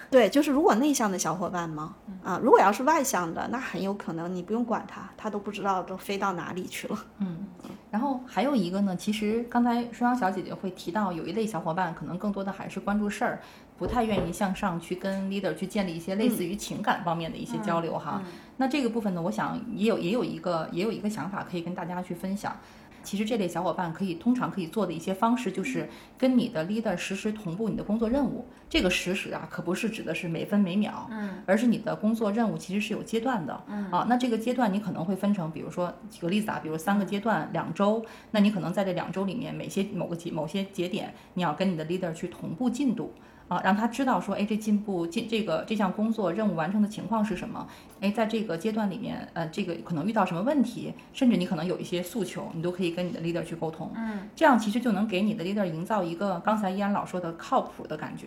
[0.08, 7.04] 对，就是如果内向的小伙伴嘛，啊，如果要是外向的，那很有可能你不用管他，他都不知道都飞到哪里去了。
[7.18, 7.44] 嗯，
[7.90, 13.40] 然后还有一个呢，其实刚才双阳小姐姐会提到，有一类小伙伴可能更多的还是关注事儿。
[13.78, 18.22] 不太愿意向上去跟 leader 去建立一些类似于情感方面的一些交流哈。
[18.56, 22.56] 那这个部分呢，我想也有也有一个也有一个想法可以跟大家去分享。
[23.02, 28.46] 其实这类小伙伴可以通常可以做的一些方式，就是跟你的 leader 实时同步你的工作任务。
[28.68, 43.12] 这个实时啊，可不是指的是每分每秒，嗯，而是你的工作任务其实是有阶段的，嗯啊，那这个阶段你可能会分成，比如说举个例子啊，比如三个阶段，两周，那你可能在这两周里面，每些某个节某些节点，你要跟你的 leader 去同步进度。
[43.48, 47.66] 啊，让他知道说，哎，这进步进这个这项工作任务完成的情况是什么？
[48.00, 53.90] 哎，在这个阶段里面，呃，这个可能遇到什么问题，甚至你可能有一些诉求，你都可以跟你的 leader 去沟通。
[53.94, 58.26] 嗯，这样其实就能给你的 leader 营造一个刚才依安老说的靠谱的感觉。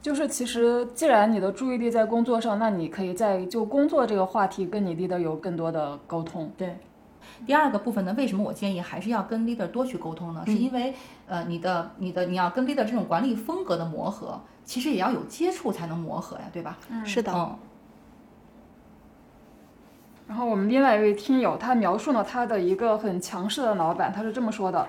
[0.00, 6.50] 就是其实既然你的注意力在工作上，那你可以在就工作这个话题跟你 leader 有更多的沟通。
[6.56, 6.74] 对。
[7.46, 10.42] 第二个部分呢，为什么我建议还是要跟 leader 多去沟通呢？
[10.46, 10.94] 是因为，
[11.26, 16.78] 呃，你的、你的、你要跟 leader 这种管理风格的磨合，其实也要有接触才能磨合呀，对吧？
[16.90, 17.32] 嗯，是的。
[17.32, 17.58] 嗯。
[20.28, 24.86] 然后我们另外一位听友，他描述了他的一个很强势的老板，他是这么说的：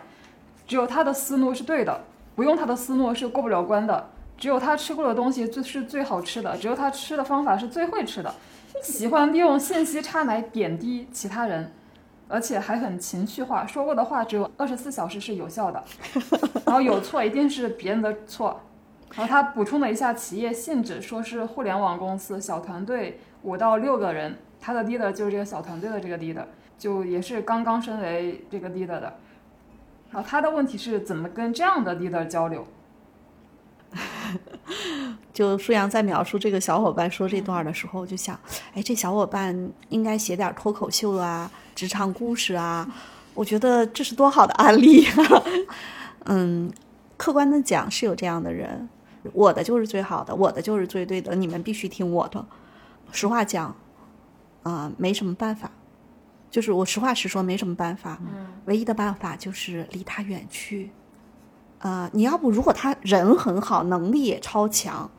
[0.65, 1.99] 只有他的思路是对的，
[2.35, 4.05] 不用他的思路是过不了关的；
[4.37, 8.31] 只有他吃过的东西最是最好吃的；只有他吃的方法是最会吃的；
[8.81, 11.73] 喜欢利用信息差来贬低其他人。
[12.27, 15.83] 而且还很情绪化，说过的话只有二十四小时是有效的，
[16.65, 18.59] 然后有错一定是别人的错。
[19.15, 26.45] 然后他补充了一下企业性质，说是互联网公司，小团队五到六个人，他的 leader 就是这个小团队的这个 leader，
[26.79, 29.13] 就也是刚刚升为这个 leader 的。
[30.09, 32.65] 然后他的问题是怎么跟这样的 leader 交流？
[35.33, 38.39] 就舒阳在描述这个小伙伴说这段的时候，我就想，
[38.73, 41.49] 哎，这小伙伴应该写点脱口秀啊。
[41.75, 42.87] 职场故事啊，
[43.33, 45.07] 我觉得这是多好的案例。
[46.25, 46.71] 嗯，
[47.17, 48.87] 客观的讲是有这样的人，
[49.33, 52.45] 我的就是最好的，我的就是最对的，你们必须听我的。
[53.11, 53.75] 实话讲，
[54.61, 55.71] 啊，没什么办法，
[56.51, 58.19] 就是我实话实说，没什么办法。
[58.21, 60.91] 嗯，唯一的办法就是离他远去。
[61.83, 65.11] 啊，你要不如果他人很好，能力也超强，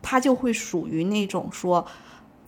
[0.00, 1.84] 他就会属于那种说。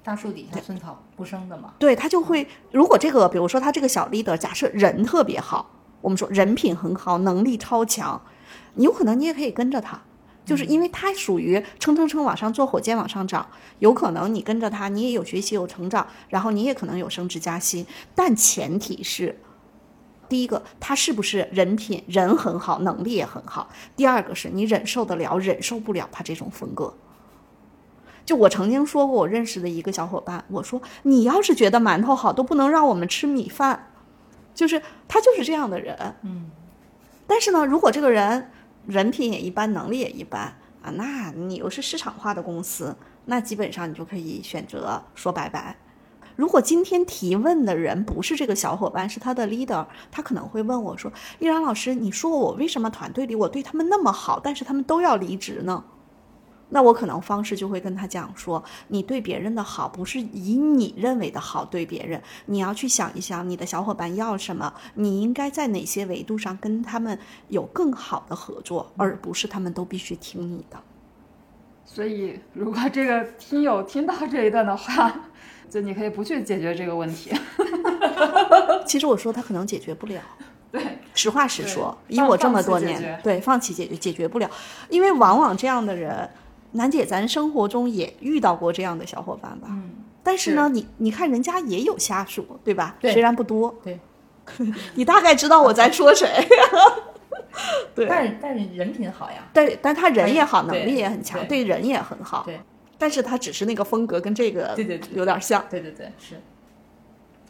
[0.04, 5.70] 大树底下寸草不生的嘛，对他就会，如果这个，比如说他这个小 leader，假设人特别好，
[6.00, 8.20] 我们说人品很好，能力超强，
[8.74, 10.00] 你有可能你也可以跟着他，
[10.44, 13.44] 就是因为他属于蹭蹭蹭往上做，火箭往上涨，
[13.80, 19.40] 有可能你跟着他，你也有学习有成长，然后你也可能有升职加薪，但前提是。
[20.28, 23.68] 第一个，他是不是人品人很好，能力也很好？
[23.96, 26.94] 第二个是你忍受得了，忍受不了他这种风格。
[28.24, 33.90] 就我曾经说过，我认识的一个小伙伴，我说你要是觉得馒头好，都不能让我们吃米饭，
[34.54, 36.16] 就是他就是这样的人。
[36.22, 36.50] 嗯，
[37.26, 38.50] 但是呢，如果这个人
[38.86, 40.42] 人品也一般，能力也一般
[40.82, 42.96] 啊，那你又是市场化的公司，
[43.26, 45.76] 那基本上你就可以选择说拜拜。
[46.36, 55.84] 如果今天提问的人不是这个小伙伴，是他的 leader，他可能会问我说：“依然老师，你说我为什么团队里我对他们那么好，但是他们都要离职呢？”
[56.70, 67.16] 那我可能方式就会跟他讲说：“你对别人的好，不是以你认为的好对别人，你要去想一想你的小伙伴要什么，你应该在哪些维度上跟他们
[67.48, 70.76] 有更好的合作，而不是他们都必须听你的。”
[71.86, 75.14] 所以，如果这个听友听到这一段的话，
[75.74, 77.32] 就你可以不去解决这个问题。
[78.86, 80.20] 其实我说他可能解决不了，
[80.70, 80.80] 对，
[81.16, 84.48] 实话实说，对以我这么多年，对，放弃解决解决不了，
[84.88, 86.30] 因为往往这样的人，
[86.72, 89.66] 楠姐咱生活中也遇到过这样的小伙伴吧。
[89.68, 89.90] 嗯，
[90.22, 92.94] 但是呢，你你看人家也有下属，对吧？
[93.00, 93.98] 对虽然不多，对，
[94.94, 96.28] 你大概知道我在说谁。
[97.96, 102.44] 对，但是但是人品好呀，但但他人也好，能力也很强，对对人也很好。
[102.46, 102.60] 对，
[103.04, 105.62] 但是他只是那个风格跟这个对对对有点像。
[105.68, 106.36] 对对对，是，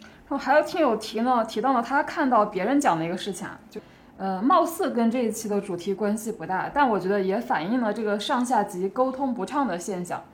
[0.01, 3.81] 然后还有听友提呢，提到了他看到别人讲的一个事情啊，就
[4.17, 10.25] 呃，貌似跟这一期的主题关系不大，但我觉得也反映了这个上下级沟通不畅的现象。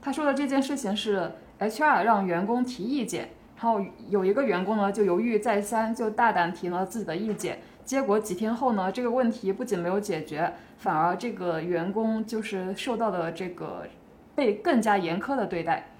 [0.00, 3.28] 他说的这件事情是 HR 让员工提意见，
[3.60, 13.82] 然后有一个员工呢就犹豫再三，就大胆提了自己的意见，结果几天后呢，这个问题不仅没有解决，反而这个员工就是受到了这个
[14.40, 15.90] 被更加严苛的对待。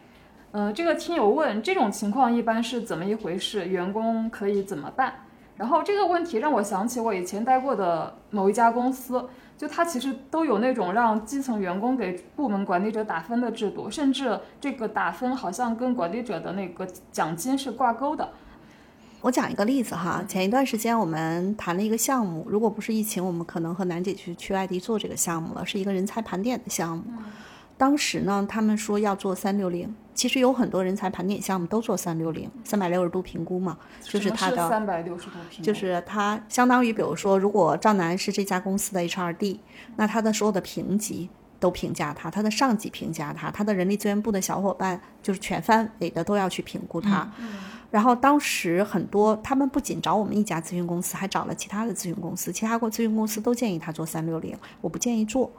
[0.53, 3.67] 嗯，这个听友问这种情况一般是怎么一回事？
[3.67, 5.13] 员工可以怎么办？
[5.59, 9.29] 然后这个问题让我想起我以前待过的某一家公司，
[9.59, 18.27] 就它其实都有那种让基层员工给部门管理者打分的制度，甚至这个打分好像跟管理者的那个奖金是挂钩的。
[19.21, 27.05] 我讲一个例子哈，前一段时间我们谈了一个项目，如果不是疫情，我们可能和楠姐去去外地做这个项目了，是一个人才盘点的项目。
[27.81, 39.61] 当时呢，他们说要做三六零，其实有很多人才盘点项目都做三六零，三百六十度评估嘛，就是它的三百六十度评估，就是它相当于，比如说，如果赵楠是这家公司的 HRD，
[39.97, 47.27] 那他的所有的评级都评价他，他的上级评价他，他的人力资源部的小伙伴就是全范围的都要去评估他。
[47.91, 55.51] 然后当时很多他们不仅找我们一家咨询公司，还找了其他的咨询公司，其他国咨询公司都建议他做三六零，我不建议做。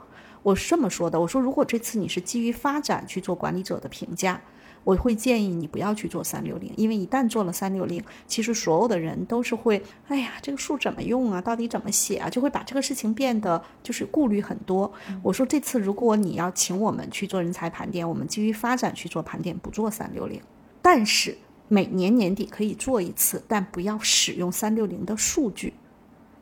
[0.42, 4.40] 我是这么说的，我说如果这次你是基于发展去做管理者的评价，
[4.82, 11.40] 我会建议你不要去做三六零，因为一旦做了三六零，其实所有的人都是会，哎呀，这个数怎么用啊？
[11.40, 12.28] 到底怎么写啊？
[12.28, 14.92] 就会把这个事情变得就是顾虑很多。
[15.22, 20.42] 我说这次如果你要请我们去做人才盘点，我们基于发展去做盘点，不做三六零，
[20.82, 21.38] 但是
[21.68, 25.72] 每年年底可以做一次，但不要使用三六零的数据，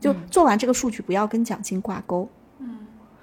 [0.01, 2.27] 就做完这个数据不要跟奖金挂钩。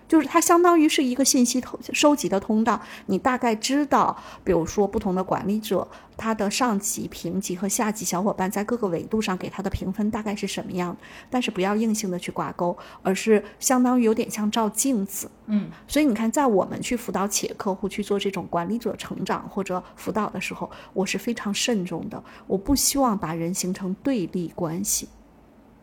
[0.07, 10.95] 就是它相当于是一个信息投收集的通道，你大概知道，比如说不同的管理者，他的上级评级和下级小伙伴在各个维度上给他的评分大概是什么样，
[11.29, 15.29] 但是不要硬性的去挂钩，而是相当于有点像照镜子。
[15.47, 25.07] 嗯，所以你看，在我们去辅导企业客户去做这种管理者成长或者辅导的时候，我是非常慎重的，我不希望把人形成对立关系。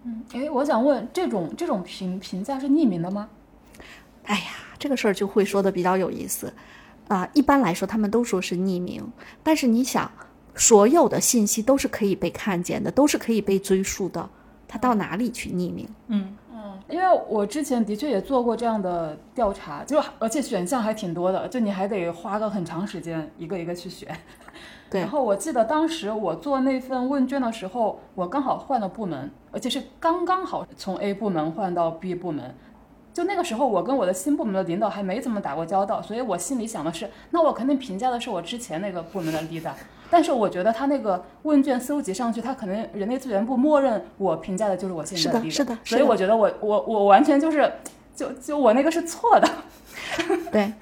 [0.05, 3.29] 嗯哎，我想问，这种这种评评价是匿名的吗？
[4.25, 4.45] 哎呀，
[4.79, 6.53] 这个事儿就会说的比较有意思，
[7.09, 9.07] 啊、一般来说他们都说是匿名，
[9.43, 10.11] 但是你想，
[10.55, 14.29] 所有的信息都是可以被看见的，都是可以被追溯的，
[14.67, 15.89] 他到哪里去匿名？
[16.09, 16.37] 嗯，
[16.89, 24.09] 因为我之前的确也做过这样的调查，就而且选项还挺多的，就你还得花个很长时间一个一个去选。
[24.91, 32.55] 对然后我记得当时我做那份问卷的时候，我刚好换了部门，而且是刚刚好从 A 部门换到 B 部门。
[33.15, 39.71] 就那个时候，我跟我的新部门的领导还没怎么打过交道，所以我心里想的是，那我肯定评价的是我之前那个部门的 leader。
[40.11, 47.73] 但是我觉得他那个问卷搜集上去，他可能人力资源部默认我评价的就是我现在的 leader，是的是的所以我觉得我我我完全就是，
[48.17, 49.49] 就就我那个是错的。
[50.51, 50.73] 对，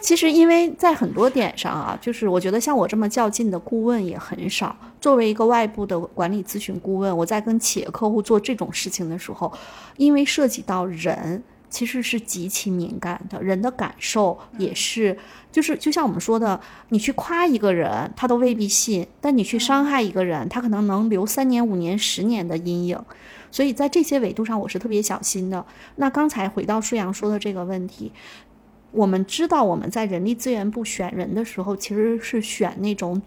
[0.00, 4.74] 其实，因为在很多点上啊，就是我觉得像我这么较劲的顾问也很少。
[5.00, 9.52] 作为一个外部的管理咨询顾问，我在跟企业客户做这种事情的时候，
[9.98, 11.42] 因为涉及到人，
[11.74, 15.18] 其实是极其敏感的，人的感受也是，
[15.50, 16.60] 就是就像我们说的，
[16.90, 22.96] 你去夸一个人，他都未必信；但你去伤害一个人，他可能能留三年、五年、十年的阴影。
[23.50, 25.66] 所以在这些维度上，我是特别小心的。
[25.96, 28.12] 那刚才回到舒阳说的这个问题。
[28.92, 33.20] 我们知道我们在人力资源部选人的时候，其实是选那种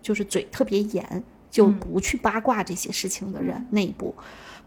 [0.00, 4.14] 就是嘴特别严，就不去八卦这些事情的人内部。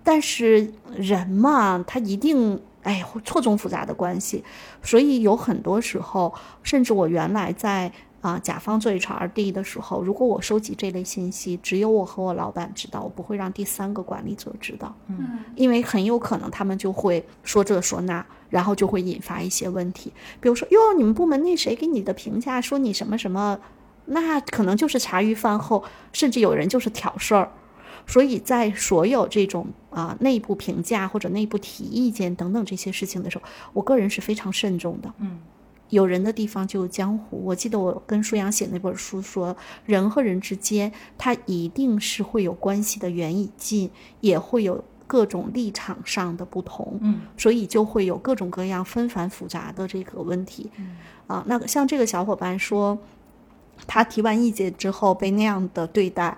[0.04, 4.44] 但是人嘛，他一定哎错综复杂的关系，
[4.82, 7.92] 所以有很多时候，甚至我原来在。
[8.24, 14.96] 啊，甲方做 HRD 的时候，如果我收集这类信息，只有我和我老板知道，我不会让第三个管理者知道。
[15.08, 20.14] 嗯，因为很有可能他们就会说这说那，然后就会引发一些问题。
[20.40, 23.60] 比如说，哟，你们部门那谁给你的评价说你什么什么，
[24.06, 27.52] 那可能就是茶余饭后，甚至有人就是挑事儿。
[28.06, 33.44] 所以在所有这种啊内部评价或者内部提意见等等这些事情的时候，
[33.74, 35.14] 我个人是非常慎重的。
[35.20, 35.40] 嗯。
[35.90, 37.40] 有人的地方就有江湖。
[37.46, 46.98] 我记得我跟舒阳写那本书说，人和人之间，他一定是会有关系的远与近，也会有各种立场上的不同。
[47.02, 50.72] 嗯，所以就会有各种各样纷繁复杂的这个问题。
[50.78, 50.96] 嗯，
[51.28, 52.98] 啊，那像这个小伙伴说，
[53.86, 56.36] 他提完意见之后被那样的对待，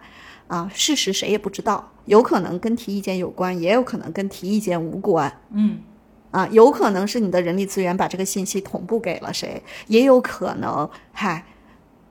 [0.48, 5.42] 啊，事实谁也不知道，有可能跟提意见有关，也有可能跟提意见无关。
[5.52, 5.80] 嗯。
[6.32, 11.46] 啊，有可能是你的人力资源把这个信息同步给了谁，也有可能，嗨，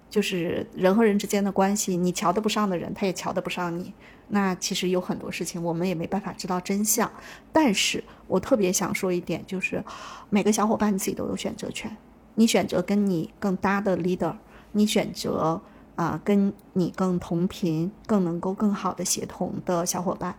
[0.09, 3.93] 就是人和人之间的关系，你瞧得不上的人，他也瞧得不上你。
[4.29, 7.13] 那其实有很多事情，我们也没办法知道真相。
[7.53, 9.85] 但是我特别想说一点，就是
[10.31, 11.95] 每个小伙伴你自己都有选择权。
[12.37, 14.35] 你选择跟你更搭的 leader，
[14.73, 15.61] 你选择
[15.97, 20.35] 啊跟你更同频、更能够更好的协同的小伙伴。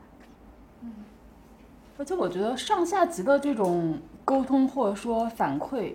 [0.82, 0.92] 嗯
[1.98, 5.94] 而且我觉得上下级的这种沟通或者说反馈，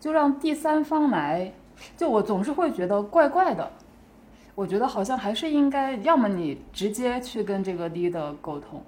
[0.00, 1.52] 就让第三方来，
[1.96, 3.70] 就我总是会觉得怪怪的。
[4.54, 8.82] 我觉得好像还是应该，要么你直接去跟这个 leader 沟通，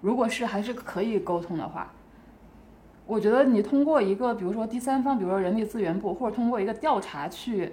[0.00, 1.92] 如果是还是可以沟通的话，
[3.06, 7.72] 我觉得你通过一个比如说第三方，比如说人力资源部，或者通过一个调查去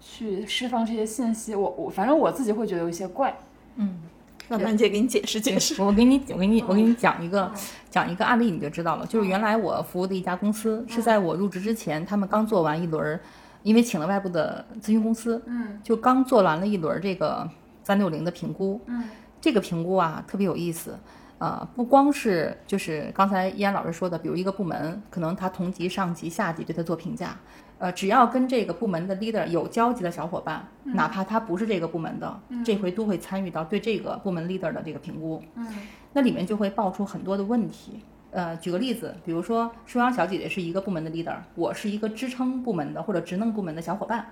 [0.00, 3.36] 去释放这些信息，我我反正我自己会觉得有一些怪，
[3.76, 4.00] 嗯。
[4.48, 5.82] 让曼姐给你解释解释。
[5.82, 7.52] 我给你，我给你，我给你讲一个，
[7.90, 9.04] 讲一个案例，你就知道了。
[9.04, 13.18] 就是原来我服务的一家公司，是在我入职之前，他们刚做完一轮，
[13.64, 17.50] 因为请了外部的咨询公司，嗯，就刚做完了一轮这个
[17.82, 19.08] 三六零的评估，嗯，
[19.40, 20.96] 这个评估啊特别有意思，
[21.38, 27.36] 呃，不光是就是刚才依然老师说的，比如一个部门，可能他同级、上级、下级对他做评价。
[27.78, 35.42] 呃，只要跟这个部门的 leader 有交集的小伙伴，哪怕他不是这个部门的，这回都会参与到对这个部门 leader 的这个评估。
[35.56, 35.66] 嗯，
[36.14, 38.00] 那里面就会爆出很多的问题。
[38.30, 44.26] 呃，举个例子，比如说舒阳小姐姐是一个部门的 leader，我是一个支撑部门的或者职能部门的小伙伴，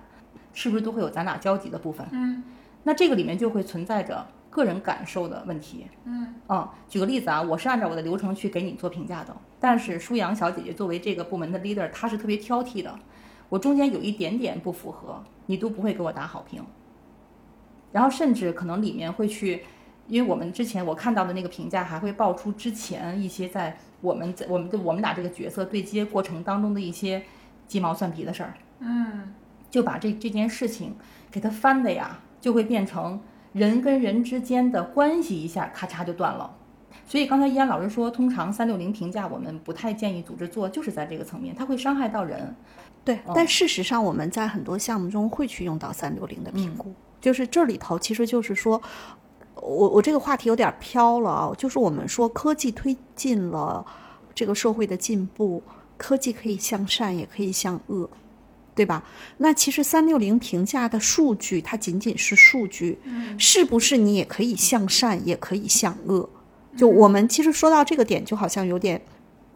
[0.53, 2.05] 是不是都会有咱俩交集的部分？
[2.11, 2.43] 嗯，
[2.83, 5.85] 那这个里面就会存在着个人感受的问题。
[6.05, 12.93] 嗯，啊，举个例子啊，我是按照我的流程去给你做评价的，但是舒阳小姐姐作为这个部门的 leader，她是特别挑剔的。
[13.49, 16.63] 我中间有一点点不符合，你都不会给我打好评。
[17.91, 19.63] 然后甚至可能里面会去，
[20.07, 27.23] 因为我们之前我看到的那个评价还会爆出之前一些在我们在我们的我们俩这个角色对接过程当中的一些
[27.67, 28.53] 鸡毛蒜皮的事儿。
[28.79, 29.33] 嗯，
[29.71, 30.95] 就把这这件事情
[31.31, 33.21] 给它翻的呀，就会变成
[33.53, 36.57] 人跟人之间的关系一下咔嚓就断了。
[37.05, 42.55] 所以刚才依然老师说，通常三六零评价我们不太建议组织做，就是在这个层面，它会伤害到人。
[43.05, 46.91] 对，但事实上我们在很多项目中会去用到三六零的评估，
[47.21, 48.81] 就是这里头其实就是说，
[49.53, 53.85] 我我这个话题有点飘了啊，就是我们说科技推进了
[54.33, 55.61] 这个社会的进步，
[55.97, 58.09] 科技可以向善也可以向恶，
[58.73, 59.03] 对吧？
[59.37, 62.97] 那其实三六零评价的数据它仅仅是数据，
[63.37, 66.27] 是不是你也可以向善也可以向恶？
[66.75, 68.99] 就我们其实说到这个点，就好像有点。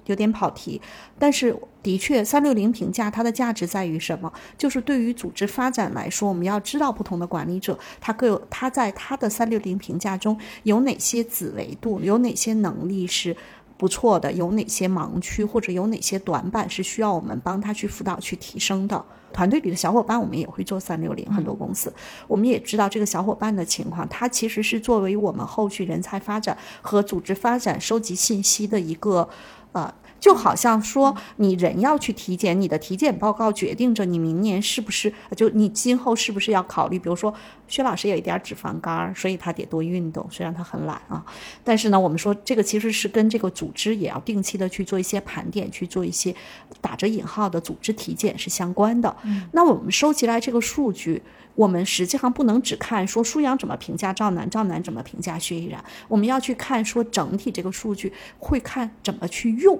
[0.09, 0.81] 有点跑题，
[1.17, 4.31] 但是的确，三六零评价它的价值在于什么？
[4.57, 13.35] 就是对于组织发展来说，我们要知道不同的管理者，他各有他在他的三六零评价中有哪些子维度，有哪些能力是
[13.77, 19.05] 不错的，有哪些盲区或者有哪些短板是需要我们帮他去辅导去提升的。
[19.31, 21.93] 团队里的小伙伴，我们也会做三六零，很多公司
[22.27, 29.29] 我们也知道这个小伙伴的情况，他其实是作为我们后续人才发展和组织发展收集信息的一个。
[29.71, 37.33] 呃，就好像说，你人要去体检，你的体检报告决定着你明年是不是，就你今后是不是要考虑，比如说
[37.67, 41.25] 薛老师有一点脂肪肝，所以他得多运动，虽然他很懒啊，
[41.63, 46.35] 但是呢，我们说这个其实是跟这个组织也要定期的去做一些盘点，去做一些
[46.81, 49.15] 打着引号的组织体检是相关的。
[49.53, 51.21] 那我们收集来这个数据。
[51.55, 59.77] 我们实际上不能只看说舒阳怎么评价赵楠，赵楠怎么评价薛逸然，我们要去看说整体这个数据会看怎么去用。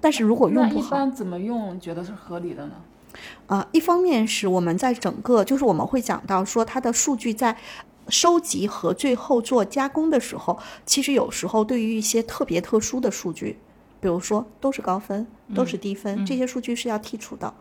[0.00, 2.72] 但是如果用不好，一般怎么用觉得是合理的呢？
[3.46, 7.56] 呃，一方面是我们在整个就是我们会讲到说它的数据在
[8.08, 13.58] 收集和最后做加工的时候，其实有时候对于一些特别特殊的数据，
[14.00, 17.52] 比如说都是高分，都是低分，这些数据是要剔除的。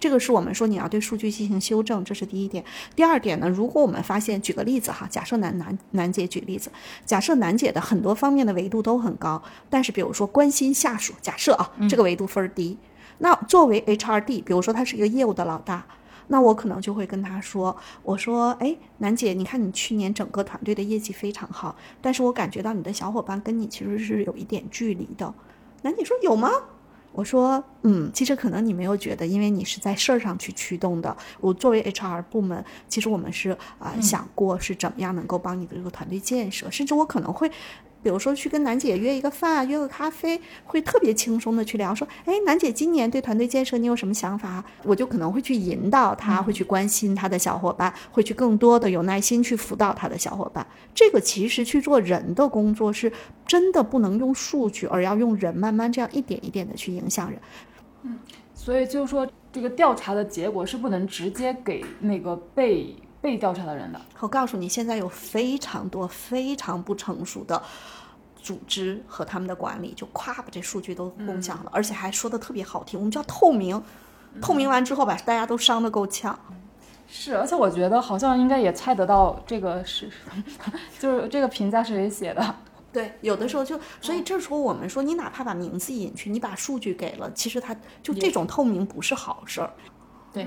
[0.00, 2.64] 这个是我们说你要对数据进行修正，这是第一点。
[2.94, 6.70] 第二点呢，如果我们发现，举个例子哈，假设楠楠楠姐举例子，
[7.04, 12.78] 假设楠姐的很多方面的维度都很高，但是比如说关心下属，假设啊这个维度分儿低，
[13.18, 15.84] 那作为 HRD，比如说他是一个业务的老大，
[16.28, 25.34] 那我可能就会跟他说，我说，哎，楠姐，你看你去年整个团队的业绩非常好，但是我感觉到你的小伙伴跟你其实是有一点距离的。
[25.82, 26.50] 楠姐说有吗？
[27.12, 31.16] 我说，嗯，其实可能你没有觉得，因为你是在事儿上去驱动的。
[31.40, 37.50] 我作为 HR 部门，其实我们是啊想过是怎么样能够帮你的这个团队建设，甚至我可能会。
[38.02, 44.64] 比如说去跟楠姐约一个饭，约个咖啡，会特别轻松的去聊，说，哎，楠姐今年对团队建设你有什么想法？
[44.84, 50.66] 我就可能会去引导他，会去关心他的小伙伴，会去更多的有耐心去辅导他的小伙伴。
[50.94, 53.12] 这个其实去做人的工作，是
[53.46, 57.40] 真的不能用数据，而要用人，慢慢这样一点一点的去影响人。
[58.04, 58.18] 嗯，
[58.54, 62.94] 所以就是说，这个调查的结果是不能直接给那个被。
[63.20, 67.60] 被调查的人的，我告诉你，现在有非常多非常不成熟的
[68.40, 73.82] 组织和他们的管理，就咵把这数据都共享了，而且还说的特别好听，我们叫透明。
[74.42, 76.38] 透明完之后，把大家都伤得够呛。
[77.08, 80.08] 是，而且我觉得好像应该也猜得到这个是，
[81.00, 82.54] 就是这个评价是谁写的。
[82.92, 89.70] 对，有的时候就，所以这时候我们说，你哪怕把名字隐去，你把数据给了，其实它就这种透明不是好事儿。
[90.32, 90.46] 对。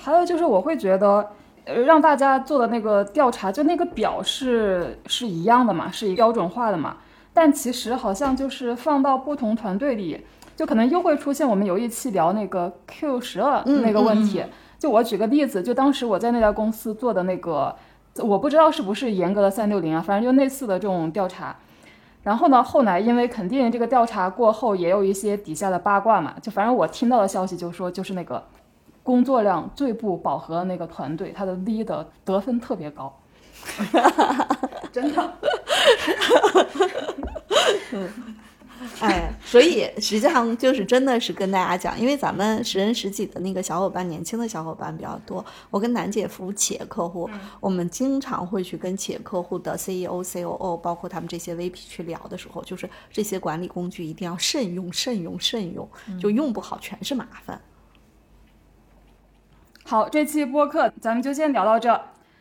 [0.00, 1.28] 还有就是，我会觉得，
[1.64, 6.98] 呃，让大家做的那个调查，就那个表是是一样的嘛，是一标准化的嘛。
[7.34, 10.24] 但其实好像就是放到不同团队里，
[10.54, 14.44] 就可能又会出现我们有一期聊那个 Q 十二那个问题。
[14.78, 17.74] 就我举个例子，就当时我在那家公司做的那个，
[18.22, 21.56] 我不知道是不是严格的三六零啊，反正就类似的这种调查。
[22.22, 28.42] 然后呢，后来因为肯定这个调查过后，也有一些底下的八卦嘛，就反正我听到的消息就说，就是那个。
[29.08, 33.18] 工作量最不饱和的那个团队，他的 leader 得分特别高，
[34.92, 35.32] 真的。
[39.00, 45.42] 哎，所以实际上就是真的是跟大家讲，因为咱们十人十几的那个小伙伴，年轻的小伙伴比较多。
[45.70, 47.30] 我跟楠姐服务企业客户，
[47.60, 55.88] 我们经常会去跟企业客户的 CEO、COO，包括他们这些 VP 去聊的时候，就是这些管理工具一定要慎用、慎用、慎用，
[56.20, 57.58] 就用不好全是麻烦。
[59.88, 61.98] 好，这期播客咱们就先聊到这。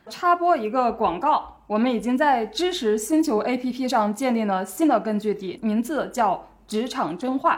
[0.09, 6.35] 插播一个广告，我们已经在知识星球 APP 上建立了新的根据地，名字叫
[6.67, 7.55] 《职场真话》。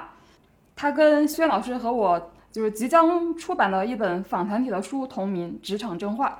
[0.76, 6.38] 它跟薛老师和我就是即将出版的一本访谈体的书同名《职场真话》。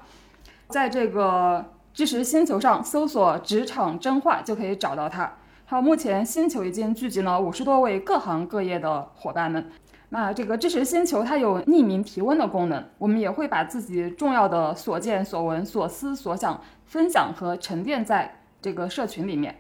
[0.68, 5.34] 在这个知识星球上搜索“职场真话”就可以找到它。
[5.66, 9.68] 好，目前星球已经聚集了五十多位各行各业的伙伴们。
[10.10, 19.56] 那这个知识星球它有匿名提问的功能，我们也会把自己重要的所见所闻、所思所想分享和沉淀在这个社群里面。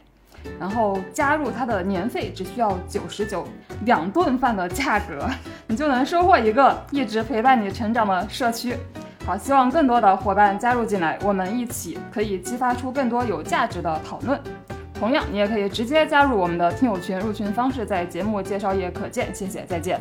[0.57, 3.45] 然后加入它的年费只需要九十九，
[3.85, 5.27] 两顿饭的价格，
[5.67, 8.75] 你就能收获一个一直陪伴你成长的社区。
[9.25, 14.39] 好，希望更多的伙伴加入进来，我们一起可以激发出更多有价值的讨论。
[14.93, 19.35] 同样，你也可以直接加入我们的听友群，入群方式在节目介绍页可见。
[19.35, 19.99] 谢谢，再见。